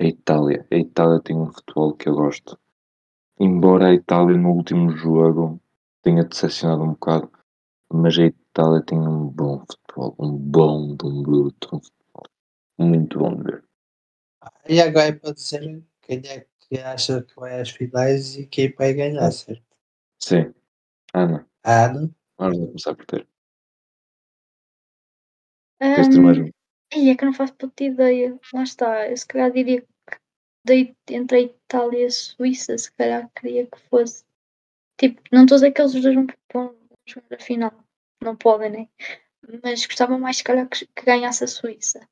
a 0.00 0.04
Itália. 0.04 0.66
A 0.70 0.76
Itália 0.76 1.20
tem 1.20 1.36
um 1.36 1.52
futebol 1.52 1.94
que 1.94 2.08
eu 2.08 2.14
gosto. 2.14 2.58
Embora 3.38 3.88
a 3.88 3.94
Itália 3.94 4.36
no 4.36 4.50
último 4.50 4.90
jogo 4.96 5.60
tenha 6.02 6.24
decepcionado 6.24 6.82
um 6.82 6.92
bocado, 6.92 7.30
mas 7.92 8.18
a 8.18 8.24
Itália 8.24 8.82
tem 8.82 8.98
um 8.98 9.28
bom 9.28 9.60
futebol, 9.60 10.14
um 10.18 10.36
bom 10.36 10.96
de 10.96 11.06
um 11.06 11.22
bruto, 11.22 11.76
um 11.76 11.80
futebol 11.80 12.24
muito 12.78 13.18
bom 13.18 13.36
de 13.36 13.42
ver. 13.44 13.64
E 14.68 14.80
agora 14.80 15.08
é 15.08 15.12
para 15.12 15.34
dizer 15.34 15.82
quem 16.00 16.22
é 16.26 16.46
que 16.60 16.78
acha 16.78 17.22
que 17.22 17.34
vai 17.36 17.60
às 17.60 17.70
finais 17.70 18.36
e 18.36 18.46
quem 18.46 18.72
vai 18.72 18.94
ganhar, 18.94 19.30
certo? 19.30 19.62
Sim. 20.18 20.54
Ana, 21.12 21.46
Ana, 21.64 22.10
vamos 22.38 22.58
começar 22.58 22.94
por 22.94 23.04
ter. 23.06 23.26
Queres 25.78 26.08
ter 26.08 26.20
mais 26.20 26.38
Hum, 26.38 26.44
um? 26.44 26.59
Ai, 26.92 27.10
é 27.10 27.16
que 27.16 27.24
eu 27.24 27.26
não 27.26 27.32
faço 27.32 27.54
puta 27.54 27.84
ideia. 27.84 28.38
Lá 28.52 28.62
está. 28.62 29.08
Eu 29.08 29.16
se 29.16 29.26
calhar 29.26 29.50
diria 29.52 29.82
que 30.66 30.94
entre 31.08 31.36
a 31.36 31.40
Itália 31.40 32.02
e 32.02 32.04
a 32.06 32.10
Suíça, 32.10 32.76
se 32.76 32.90
calhar 32.92 33.30
queria 33.34 33.66
que 33.66 33.78
fosse. 33.88 34.24
Tipo, 34.98 35.22
não 35.32 35.42
estou 35.42 35.56
a 35.56 35.58
dizer 35.58 35.72
que 35.72 35.80
eles 35.80 35.92
dois 35.92 36.14
vão 36.14 36.26
vão 36.52 36.76
jogar 37.06 37.36
a 37.36 37.38
final. 37.38 37.84
Não 38.22 38.36
podem, 38.36 38.70
né? 38.70 38.88
Mas 39.62 39.86
gostava 39.86 40.18
mais, 40.18 40.38
se 40.38 40.44
calhar, 40.44 40.68
que, 40.68 40.86
que 40.86 41.04
ganhasse 41.04 41.44
a 41.44 41.46
Suíça. 41.46 42.06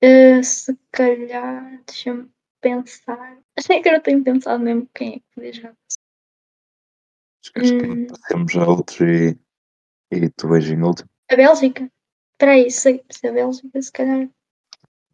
Eh, 0.00 0.42
se 0.42 0.76
calhar, 0.90 1.82
deixa-me 1.86 2.30
pensar. 2.60 3.38
Acho 3.56 3.68
que 3.68 3.88
eu 3.88 3.92
não 3.92 4.00
tenho 4.00 4.24
pensado 4.24 4.62
mesmo 4.62 4.88
quem 4.94 5.14
é 5.14 5.18
que 5.18 5.24
podia 5.34 5.52
jogar. 5.52 5.76
Que 7.42 7.60
Hum. 7.60 8.06
passemos 8.06 8.56
a 8.56 8.66
outro 8.68 9.04
e, 9.08 9.36
e 10.12 10.30
tu 10.30 10.48
vais 10.48 10.64
em 10.70 10.80
último? 10.80 11.10
A 11.28 11.36
Bélgica? 11.36 11.90
Espera 12.42 12.54
aí, 12.56 12.72
se, 12.72 13.04
se 13.08 13.28
a 13.28 13.32
Bélgica, 13.32 13.80
se 13.80 13.92
calhar, 13.92 14.28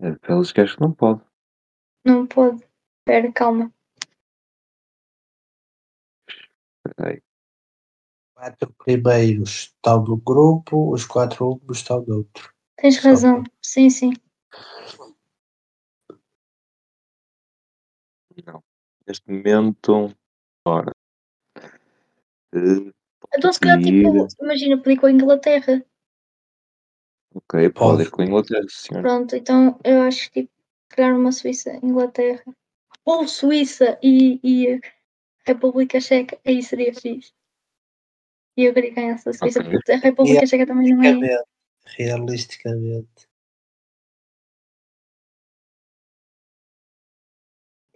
É, 0.01 0.33
Eles 0.33 0.51
que 0.51 0.63
acho 0.63 0.77
que 0.77 0.81
não 0.81 0.95
pode. 0.95 1.21
não 2.03 2.27
pode. 2.27 2.65
Espera, 3.01 3.31
calma. 3.35 3.71
Espera 6.27 7.11
aí. 7.11 7.23
quatro 8.35 8.73
primeiros 8.83 9.51
estão 9.51 10.03
no 10.05 10.17
grupo, 10.17 10.91
os 10.91 11.05
quatro 11.05 11.49
últimos 11.49 11.77
estão 11.77 12.03
no 12.07 12.17
outro. 12.17 12.51
Tens 12.79 12.97
Só 12.97 13.11
razão. 13.11 13.45
Sim, 13.63 13.91
sim. 13.91 14.13
Não. 18.47 18.65
Neste 19.07 19.31
momento, 19.31 20.17
ora. 20.67 20.93
eh, 22.55 22.91
Então, 23.37 23.53
se 23.53 23.61
calhar, 23.61 23.83
tipo, 23.83 24.27
imagina, 24.43 24.81
pedir 24.81 24.99
com 24.99 25.05
a 25.07 25.13
Inglaterra. 25.13 25.85
Ok, 27.39 27.71
pode 27.71 27.73
Pode. 27.73 28.03
ir 28.03 28.11
com 28.11 28.23
a 28.23 28.25
Inglaterra, 28.25 28.67
senhor. 28.69 29.03
Pronto, 29.03 29.37
então 29.37 29.79
eu 29.85 30.03
acho 30.03 30.31
que, 30.31 30.43
tipo, 30.43 30.53
criar 30.89 31.15
uma 31.15 31.33
Suíça-Inglaterra. 31.33 32.45
Ou 33.05 33.27
Suíça 33.27 33.99
e, 34.03 34.41
e 34.43 34.81
República 35.47 36.01
Checa. 36.01 36.39
Aí 36.45 36.63
seria 36.63 36.93
fixe. 36.93 37.33
E 38.57 38.65
eu 38.65 38.75
queria 38.75 38.93
ganhar 38.93 39.15
essa 39.15 39.33
Suíça, 39.33 39.61
Ok. 39.61 39.71
porque 39.71 39.93
a 39.93 39.97
República 39.97 40.47
Checa 40.47 40.67
também 40.67 40.95
não 40.95 41.03
é. 41.03 41.13
Realisticamente, 41.13 41.47
realisticamente. 41.97 43.29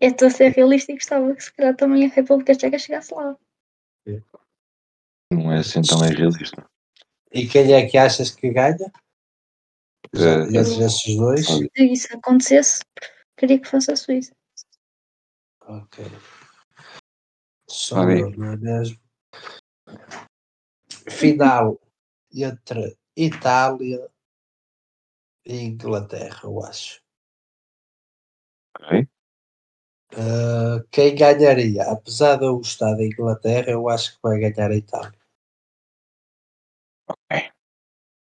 Eu 0.00 0.10
estou 0.10 0.28
a 0.28 0.30
ser 0.30 0.52
realista 0.52 0.92
e 0.92 0.94
gostava 0.96 1.34
que, 1.34 1.44
se 1.44 1.52
calhar, 1.52 1.76
também 1.76 2.06
a 2.06 2.08
República 2.08 2.54
Checa 2.54 2.78
chegasse 2.78 3.14
lá. 3.14 3.36
Não 5.32 5.52
é 5.52 5.58
assim 5.58 5.82
tão 5.82 5.98
realista. 5.98 6.66
E 7.32 7.46
quem 7.46 7.72
é 7.72 7.86
que 7.88 7.96
achas 7.96 8.30
que 8.30 8.50
ganha? 8.50 8.92
Já, 10.14 10.40
Eh, 10.40 10.42
entre 10.48 10.84
esses 10.84 11.16
dois? 11.16 11.46
Se 11.46 11.70
isso 11.78 12.16
acontecesse, 12.16 12.80
queria 13.36 13.58
que 13.58 13.68
fosse 13.68 13.90
a 13.90 13.96
Suíça. 13.96 14.34
Ok. 15.62 16.04
Só 17.68 18.04
não 18.04 18.52
é 18.52 18.56
mesmo? 18.56 19.00
Final 21.08 21.80
entre 22.34 22.96
Itália 23.16 24.10
e 25.46 25.56
Inglaterra, 25.56 26.40
eu 26.44 26.64
acho. 26.64 27.00
Ok. 28.78 29.08
Uh, 30.14 30.86
quem 30.90 31.14
ganharia? 31.14 31.90
Apesar 31.90 32.36
de 32.36 32.44
eu 32.44 32.56
gostar 32.56 32.94
da 32.94 33.04
Inglaterra, 33.04 33.70
eu 33.70 33.88
acho 33.88 34.14
que 34.14 34.18
vai 34.22 34.38
ganhar 34.38 34.70
a 34.70 34.76
Itália. 34.76 35.18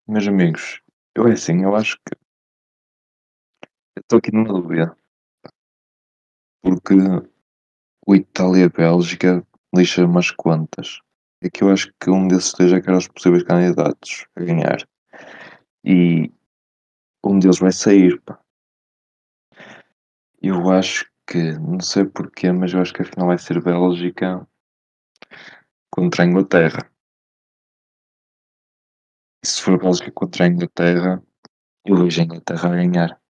Meus 0.07 0.27
amigos, 0.27 0.83
eu 1.15 1.29
é 1.29 1.33
assim, 1.33 1.63
eu 1.63 1.75
acho 1.75 1.97
que. 1.97 2.15
eu 3.97 4.01
Estou 4.01 4.19
aqui 4.19 4.33
numa 4.33 4.49
dúvida. 4.49 4.97
Porque 6.63 6.95
o 8.07 8.15
Itália-Bélgica 8.15 9.47
lixa 9.75 10.05
umas 10.05 10.31
quantas. 10.31 11.01
É 11.43 11.49
que 11.49 11.65
eu 11.65 11.71
acho 11.71 11.93
que 11.99 12.11
um 12.11 12.29
desses 12.29 12.53
dois 12.53 12.73
é 12.73 12.81
que 12.81 12.91
os 12.91 13.09
possíveis 13.09 13.45
candidatos 13.45 14.27
a 14.37 14.41
ganhar. 14.41 14.87
E 15.85 16.31
um 17.25 17.39
deles 17.39 17.59
vai 17.59 17.73
sair, 17.73 18.21
pá. 18.21 18.39
Eu 20.43 20.71
acho 20.71 21.11
que, 21.27 21.53
não 21.59 21.81
sei 21.81 22.05
porquê, 22.05 22.51
mas 22.53 22.73
eu 22.73 22.81
acho 22.81 22.93
que 22.93 23.03
a 23.03 23.05
final 23.05 23.29
vai 23.29 23.39
ser 23.39 23.63
Bélgica 23.63 24.47
contra 25.91 26.25
a 26.25 26.27
Inglaterra. 26.27 26.90
E 29.43 29.47
se 29.47 29.63
for 29.63 29.79
Bélgica 29.79 30.13
contra 30.13 30.45
a 30.45 30.49
Inglaterra, 30.49 31.23
eu 31.87 31.97
vejo 31.97 32.21
a 32.21 32.25
Inglaterra 32.25 32.69
a 32.69 32.77
ganhar. 32.77 33.23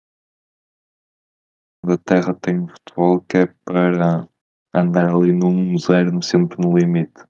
A 1.82 1.86
Inglaterra 1.86 2.34
tem 2.34 2.60
um 2.60 2.68
futebol 2.68 3.20
que 3.22 3.36
é 3.38 3.46
para 3.64 4.28
andar 4.74 5.08
ali 5.08 5.32
no 5.32 5.46
1-0 5.48 6.22
sempre 6.22 6.58
no 6.60 6.76
limite. 6.76 7.24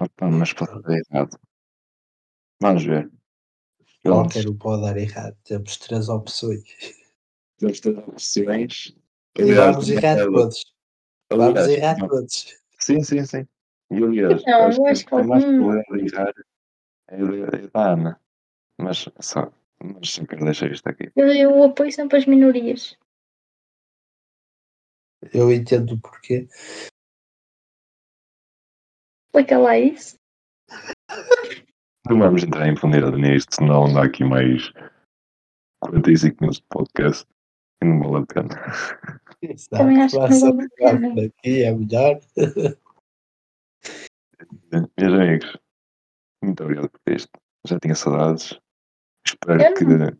Opa, 0.00 0.28
mas 0.28 0.52
pode 0.52 0.82
dar 0.82 0.98
errado. 0.98 1.38
Vamos 2.60 2.84
ver. 2.84 3.10
Qualquer 4.02 4.48
um 4.48 4.58
pode 4.58 4.82
dar 4.82 4.96
errado. 4.96 5.36
Temos 5.44 5.76
três 5.76 6.08
opções. 6.08 6.64
eles 7.62 7.80
têm 7.80 7.96
opções. 7.98 8.96
E 9.38 9.54
vamos 9.54 9.88
errar 9.88 10.16
todos. 10.16 10.74
Vamos 11.30 11.68
errar 11.68 11.96
todos. 12.08 12.60
Sim, 12.80 13.02
sim, 13.02 13.24
sim. 13.24 13.48
E 13.90 13.96
aliás, 14.02 14.42
Não, 14.44 14.52
eu 14.60 14.64
acho 14.66 14.86
acho 14.86 15.04
que 15.04 15.10
tem 15.10 15.26
mais 15.26 15.44
algum- 15.44 15.58
probabilidade 15.58 16.32
de 16.34 16.44
errar 17.14 17.34
é 17.54 17.56
a 17.58 17.64
é 17.64 17.68
da 17.68 17.92
Ana. 17.92 18.20
Mas 18.80 19.08
só, 19.20 19.52
mas 19.82 20.10
só 20.10 20.26
quero 20.26 20.44
deixar 20.44 20.70
isto 20.72 20.86
aqui. 20.88 21.10
Eu, 21.14 21.28
eu 21.28 21.62
apoio 21.64 21.92
sempre 21.92 22.18
as 22.18 22.26
minorias. 22.26 22.96
Eu 25.32 25.52
entendo 25.52 25.94
o 25.94 26.00
porquê. 26.00 26.48
Explica 29.28 29.58
lá 29.58 29.78
isso. 29.78 30.16
Não 32.08 32.18
vamos 32.18 32.42
entrar 32.42 32.68
em 32.68 32.74
profundidade 32.74 33.16
nisto, 33.16 33.54
senão 33.54 33.92
dá 33.92 34.04
aqui 34.04 34.24
mais 34.24 34.70
45 35.82 36.36
minutos 36.40 36.60
de 36.60 36.66
podcast 36.68 37.26
e 37.82 37.86
não 37.86 38.00
vale 38.10 38.24
a 38.24 38.26
pena. 38.26 38.48
Exato, 39.42 39.76
Também 39.76 40.02
acho 40.02 40.14
que 40.16 40.20
não 40.20 40.56
vale 40.56 40.64
a 40.64 40.68
pena. 40.76 41.14
daqui, 41.14 41.62
é 41.62 41.72
melhor. 41.72 42.20
Meus 44.74 45.14
amigos, 45.14 45.58
muito 46.42 46.62
obrigado 46.64 46.90
por 46.90 47.12
isto. 47.12 47.30
Já 47.66 47.78
tinha 47.78 47.94
saudades. 47.94 48.58
Espero 49.26 49.74
que 49.74 50.18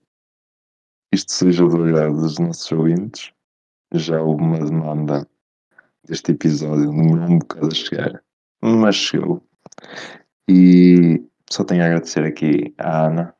isto 1.12 1.32
seja 1.32 1.66
do 1.66 1.82
agrado 1.84 2.20
dos 2.20 2.38
nossos 2.38 2.70
ouvintes. 2.72 3.32
Já 3.92 4.20
houve 4.20 4.42
uma 4.42 4.58
demanda 4.58 5.28
deste 6.04 6.32
episódio, 6.32 6.90
demorou 6.90 7.30
um 7.30 7.38
bocado 7.38 7.68
a 7.68 7.74
chegar, 7.74 8.24
mas 8.62 8.96
chegou. 8.96 9.46
E 10.48 11.22
só 11.50 11.64
tenho 11.64 11.82
a 11.82 11.86
agradecer 11.86 12.24
aqui 12.24 12.74
à 12.78 13.06
Ana 13.06 13.34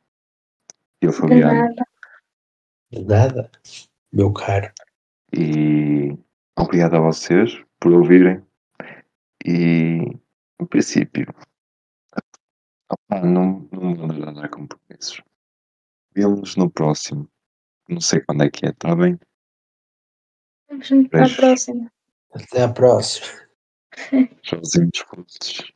e 1.01 1.07
ao 1.07 1.13
Fabiano. 1.13 1.75
De 2.91 3.03
Nada, 3.03 3.51
meu 4.13 4.31
caro. 4.31 4.71
E 5.33 6.17
obrigado 6.57 6.95
a 6.95 6.99
vocês 6.99 7.61
por 7.79 7.91
ouvirem. 7.91 8.41
E, 9.45 10.17
no 10.59 10.67
princípio, 10.67 11.27
opá, 12.89 13.21
não, 13.21 13.67
não 13.71 13.95
vou 13.95 14.07
dar 14.07 14.31
nada 14.31 14.49
compromissos. 14.49 15.21
Vemo-nos 16.13 16.55
no 16.55 16.69
próximo. 16.69 17.29
Não 17.89 17.99
sei 17.99 18.21
quando 18.21 18.43
é 18.43 18.49
que 18.49 18.65
é, 18.65 18.69
está 18.69 18.95
bem? 18.95 19.19
Vamos 20.69 20.89
para 21.09 21.25
a 21.25 21.35
próxima. 21.35 21.91
Até 22.33 22.63
à 22.63 22.71
próxima. 22.71 23.27
Tchauzinhos, 24.41 25.03
putos. 25.09 25.74